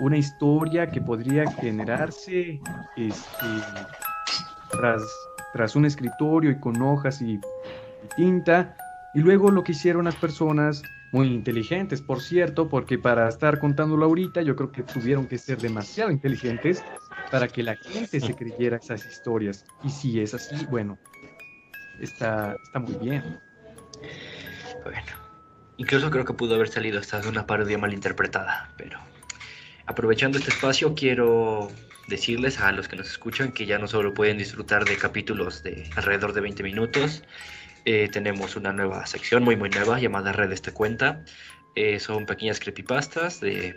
una 0.00 0.18
historia 0.18 0.86
que 0.86 1.00
podría 1.00 1.50
generarse 1.52 2.60
este, 2.94 3.46
tras, 4.70 5.02
tras 5.54 5.74
un 5.74 5.86
escritorio 5.86 6.50
y 6.50 6.60
con 6.60 6.82
hojas 6.82 7.22
y, 7.22 7.36
y 7.36 7.40
tinta. 8.16 8.76
Y 9.16 9.20
luego 9.20 9.50
lo 9.50 9.64
que 9.64 9.72
hicieron 9.72 10.04
las 10.04 10.14
personas, 10.14 10.82
muy 11.10 11.28
inteligentes, 11.28 12.02
por 12.02 12.20
cierto, 12.20 12.68
porque 12.68 12.98
para 12.98 13.26
estar 13.30 13.58
contándolo 13.58 14.04
ahorita, 14.04 14.42
yo 14.42 14.54
creo 14.54 14.70
que 14.70 14.82
tuvieron 14.82 15.26
que 15.26 15.38
ser 15.38 15.56
demasiado 15.56 16.10
inteligentes 16.10 16.84
para 17.30 17.48
que 17.48 17.62
la 17.62 17.76
gente 17.76 18.20
se 18.20 18.36
creyera 18.36 18.76
esas 18.76 19.06
historias. 19.06 19.64
Y 19.82 19.88
si 19.88 20.20
es 20.20 20.34
así, 20.34 20.66
bueno, 20.66 20.98
está, 21.98 22.56
está 22.62 22.78
muy 22.78 22.94
bien. 22.96 23.40
Bueno, 24.84 25.12
incluso 25.78 26.10
creo 26.10 26.26
que 26.26 26.34
pudo 26.34 26.54
haber 26.56 26.68
salido 26.68 27.00
hasta 27.00 27.18
de 27.18 27.30
una 27.30 27.46
parodia 27.46 27.78
malinterpretada, 27.78 28.70
pero 28.76 28.98
aprovechando 29.86 30.36
este 30.36 30.50
espacio 30.50 30.94
quiero 30.94 31.70
decirles 32.08 32.60
a 32.60 32.70
los 32.70 32.86
que 32.86 32.96
nos 32.96 33.08
escuchan 33.08 33.50
que 33.50 33.64
ya 33.64 33.78
no 33.78 33.88
solo 33.88 34.12
pueden 34.12 34.36
disfrutar 34.36 34.84
de 34.84 34.98
capítulos 34.98 35.62
de 35.62 35.88
alrededor 35.96 36.34
de 36.34 36.42
20 36.42 36.62
minutos, 36.62 37.24
eh, 37.86 38.08
tenemos 38.10 38.56
una 38.56 38.72
nueva 38.72 39.06
sección 39.06 39.44
muy 39.44 39.54
muy 39.56 39.70
nueva 39.70 40.00
llamada 40.00 40.32
Redes 40.32 40.60
te 40.60 40.72
cuenta. 40.72 41.24
Eh, 41.76 42.00
son 42.00 42.26
pequeñas 42.26 42.58
creepypastas 42.58 43.40
de 43.40 43.76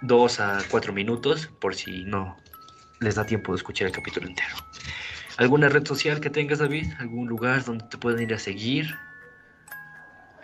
2 0.00 0.40
a 0.40 0.62
4 0.70 0.92
minutos 0.94 1.50
por 1.60 1.74
si 1.74 2.04
no 2.04 2.38
les 3.00 3.16
da 3.16 3.26
tiempo 3.26 3.52
de 3.52 3.56
escuchar 3.56 3.88
el 3.88 3.92
capítulo 3.92 4.26
entero. 4.26 4.56
¿Alguna 5.36 5.68
red 5.68 5.86
social 5.86 6.20
que 6.20 6.30
tengas, 6.30 6.60
David? 6.60 6.86
¿Algún 6.98 7.28
lugar 7.28 7.64
donde 7.64 7.84
te 7.86 7.98
pueden 7.98 8.22
ir 8.22 8.32
a 8.32 8.38
seguir? 8.38 8.94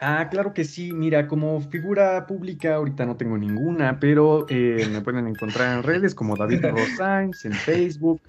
Ah, 0.00 0.28
claro 0.30 0.54
que 0.54 0.64
sí. 0.64 0.92
Mira, 0.92 1.28
como 1.28 1.60
figura 1.60 2.26
pública 2.26 2.76
ahorita 2.76 3.04
no 3.04 3.16
tengo 3.16 3.36
ninguna, 3.36 4.00
pero 4.00 4.46
eh, 4.48 4.88
me 4.90 5.02
pueden 5.02 5.26
encontrar 5.26 5.76
en 5.76 5.82
redes 5.82 6.14
como 6.14 6.36
David 6.36 6.64
Rosains, 6.64 7.44
en 7.44 7.52
Facebook. 7.52 8.22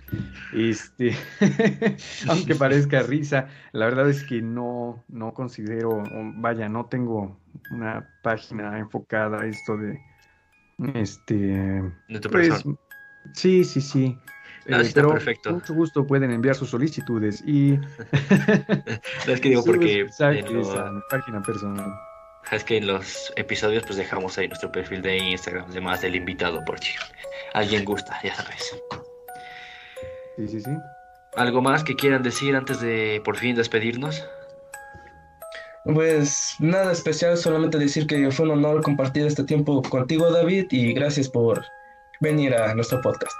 Este, 0.53 1.15
aunque 2.27 2.55
parezca 2.55 3.03
risa, 3.03 3.47
la 3.71 3.85
verdad 3.85 4.09
es 4.09 4.23
que 4.23 4.41
no, 4.41 5.01
no 5.07 5.33
considero, 5.33 6.03
vaya, 6.35 6.67
no 6.67 6.87
tengo 6.87 7.37
una 7.71 8.05
página 8.21 8.77
enfocada 8.77 9.41
a 9.41 9.45
esto 9.45 9.77
de, 9.77 9.97
este, 10.93 11.35
De 12.09 12.19
tu 12.19 12.29
pues, 12.29 12.49
persona. 12.49 12.75
sí, 13.33 13.63
sí, 13.63 13.79
sí. 13.79 14.17
Ah, 14.69 14.77
Eh, 14.77 14.81
sí, 14.81 14.87
está 14.89 15.01
pero 15.01 15.13
perfecto. 15.13 15.49
con 15.49 15.59
mucho 15.59 15.73
gusto 15.73 16.05
pueden 16.05 16.31
enviar 16.31 16.55
sus 16.55 16.69
solicitudes 16.69 17.41
y 17.45 17.79
Es 19.27 19.39
que 19.41 19.49
digo 19.49 19.63
porque 19.63 20.05
en 20.19 20.53
lo- 20.53 21.03
página 21.09 21.41
personal. 21.41 21.91
es 22.51 22.63
que 22.63 22.77
en 22.77 22.87
los 22.87 23.33
episodios 23.37 23.83
pues 23.85 23.97
dejamos 23.97 24.37
ahí 24.37 24.47
nuestro 24.47 24.71
perfil 24.71 25.01
de 25.01 25.17
Instagram, 25.17 25.65
además 25.69 26.01
del 26.01 26.15
invitado 26.15 26.63
por 26.65 26.79
si 26.79 26.91
alguien 27.53 27.83
gusta, 27.85 28.19
ya 28.23 28.35
sabes. 28.35 28.75
Sí, 30.37 30.47
sí, 30.47 30.61
sí. 30.61 30.71
¿Algo 31.37 31.61
más 31.61 31.83
que 31.83 31.95
quieran 31.95 32.23
decir 32.23 32.55
antes 32.55 32.81
de 32.81 33.21
por 33.23 33.37
fin 33.37 33.55
despedirnos? 33.55 34.23
Pues 35.83 36.55
nada 36.59 36.91
especial, 36.91 37.37
solamente 37.37 37.77
decir 37.79 38.05
que 38.05 38.29
fue 38.31 38.45
un 38.45 38.51
honor 38.51 38.83
compartir 38.83 39.25
este 39.25 39.43
tiempo 39.43 39.81
contigo, 39.81 40.29
David, 40.29 40.67
y 40.71 40.93
gracias 40.93 41.27
por 41.27 41.63
venir 42.19 42.53
a 42.53 42.75
nuestro 42.75 43.01
podcast. 43.01 43.33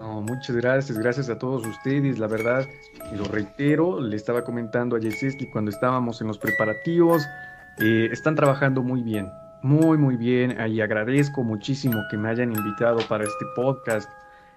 Muchas 0.00 0.56
gracias, 0.56 0.98
gracias 0.98 1.30
a 1.30 1.38
todos 1.38 1.64
ustedes, 1.66 2.18
la 2.18 2.26
verdad, 2.26 2.66
y 3.12 3.16
lo 3.16 3.24
reitero, 3.24 4.00
le 4.00 4.16
estaba 4.16 4.42
comentando 4.42 4.96
a 4.96 5.00
Yeseski 5.00 5.46
cuando 5.46 5.70
estábamos 5.70 6.20
en 6.20 6.26
los 6.26 6.38
preparativos, 6.38 7.24
eh, 7.78 8.08
están 8.10 8.34
trabajando 8.34 8.82
muy 8.82 9.02
bien, 9.02 9.30
muy, 9.62 9.96
muy 9.96 10.16
bien, 10.16 10.56
y 10.68 10.80
agradezco 10.80 11.42
muchísimo 11.44 12.02
que 12.10 12.16
me 12.16 12.28
hayan 12.28 12.52
invitado 12.52 12.98
para 13.08 13.24
este 13.24 13.44
podcast. 13.54 14.10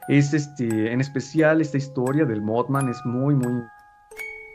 Es 0.07 0.33
este, 0.33 0.91
en 0.91 1.01
especial 1.01 1.61
esta 1.61 1.77
historia 1.77 2.25
del 2.25 2.41
Mothman 2.41 2.89
es 2.89 2.97
muy, 3.05 3.35
muy 3.35 3.63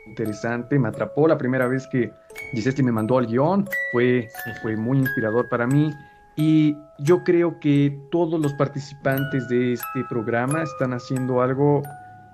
interesante, 0.07 0.77
me 0.77 0.89
atrapó 0.89 1.27
la 1.27 1.37
primera 1.37 1.67
vez 1.67 1.87
que 1.87 2.11
Yeseski 2.53 2.83
me 2.83 2.91
mandó 2.91 3.17
al 3.17 3.27
guion, 3.27 3.67
fue, 3.91 4.27
fue 4.61 4.75
muy 4.75 4.99
inspirador 4.99 5.47
para 5.47 5.65
mí. 5.65 5.93
Y 6.35 6.75
yo 6.99 7.23
creo 7.23 7.59
que 7.59 7.97
todos 8.11 8.39
los 8.39 8.53
participantes 8.53 9.47
de 9.49 9.73
este 9.73 10.03
programa 10.09 10.63
están 10.63 10.93
haciendo 10.93 11.41
algo, 11.41 11.83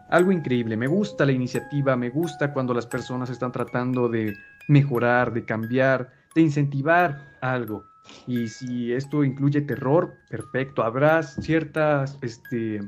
algo 0.09 0.31
increíble. 0.31 0.77
Me 0.77 0.87
gusta 0.87 1.25
la 1.25 1.33
iniciativa, 1.33 1.95
me 1.95 2.09
gusta 2.09 2.53
cuando 2.53 2.73
las 2.73 2.85
personas 2.85 3.29
están 3.29 3.51
tratando 3.51 4.07
de 4.07 4.33
mejorar, 4.69 5.33
de 5.33 5.43
cambiar, 5.43 6.11
de 6.33 6.41
incentivar 6.41 7.37
algo. 7.41 7.83
Y 8.25 8.47
si 8.47 8.93
esto 8.93 9.23
incluye 9.23 9.61
terror, 9.61 10.15
perfecto. 10.29 10.83
Habrá 10.83 11.21
ciertas, 11.21 12.17
este, 12.21 12.81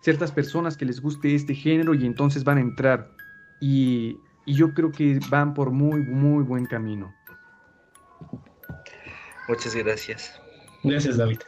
ciertas 0.00 0.32
personas 0.32 0.76
que 0.76 0.86
les 0.86 1.00
guste 1.00 1.34
este 1.34 1.54
género 1.54 1.94
y 1.94 2.06
entonces 2.06 2.42
van 2.42 2.58
a 2.58 2.62
entrar. 2.62 3.10
Y, 3.60 4.16
y 4.46 4.54
yo 4.54 4.72
creo 4.72 4.90
que 4.90 5.20
van 5.30 5.52
por 5.52 5.70
muy, 5.70 6.02
muy 6.02 6.42
buen 6.42 6.64
camino. 6.64 7.12
Muchas 9.46 9.74
gracias. 9.74 10.40
Gracias, 10.84 11.16
David. 11.16 11.40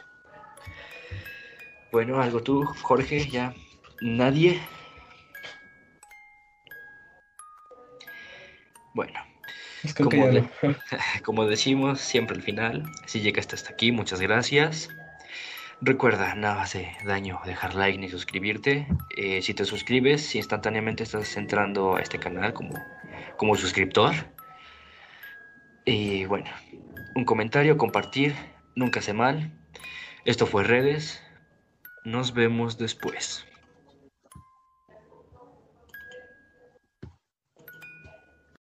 Bueno, 1.91 2.21
algo 2.21 2.41
tú, 2.41 2.65
Jorge, 2.81 3.29
ya. 3.29 3.53
¿Nadie? 4.01 4.59
Bueno, 8.93 9.13
como 11.23 11.45
decimos 11.45 12.01
siempre 12.01 12.35
al 12.35 12.43
final, 12.43 12.83
si 13.05 13.21
llegaste 13.21 13.55
hasta 13.55 13.71
aquí, 13.71 13.91
muchas 13.91 14.19
gracias. 14.19 14.89
Recuerda, 15.79 16.33
nada 16.35 16.63
hace 16.63 16.91
daño 17.05 17.39
dejar 17.45 17.75
like 17.75 17.97
ni 17.97 18.09
suscribirte. 18.09 18.87
Eh, 19.15 19.41
si 19.41 19.53
te 19.53 19.63
suscribes, 19.65 20.35
instantáneamente 20.35 21.03
estás 21.03 21.37
entrando 21.37 21.95
a 21.95 22.01
este 22.01 22.19
canal 22.19 22.53
como 22.53 22.73
como 23.37 23.55
suscriptor. 23.55 24.13
Y 25.85 26.25
bueno, 26.25 26.49
un 27.15 27.23
comentario, 27.23 27.77
compartir, 27.77 28.35
nunca 28.77 28.99
hace 28.99 29.11
mal. 29.11 29.51
Esto 30.23 30.45
fue 30.45 30.63
Redes. 30.63 31.21
Nos 32.05 32.33
vemos 32.33 32.77
después. 32.77 33.45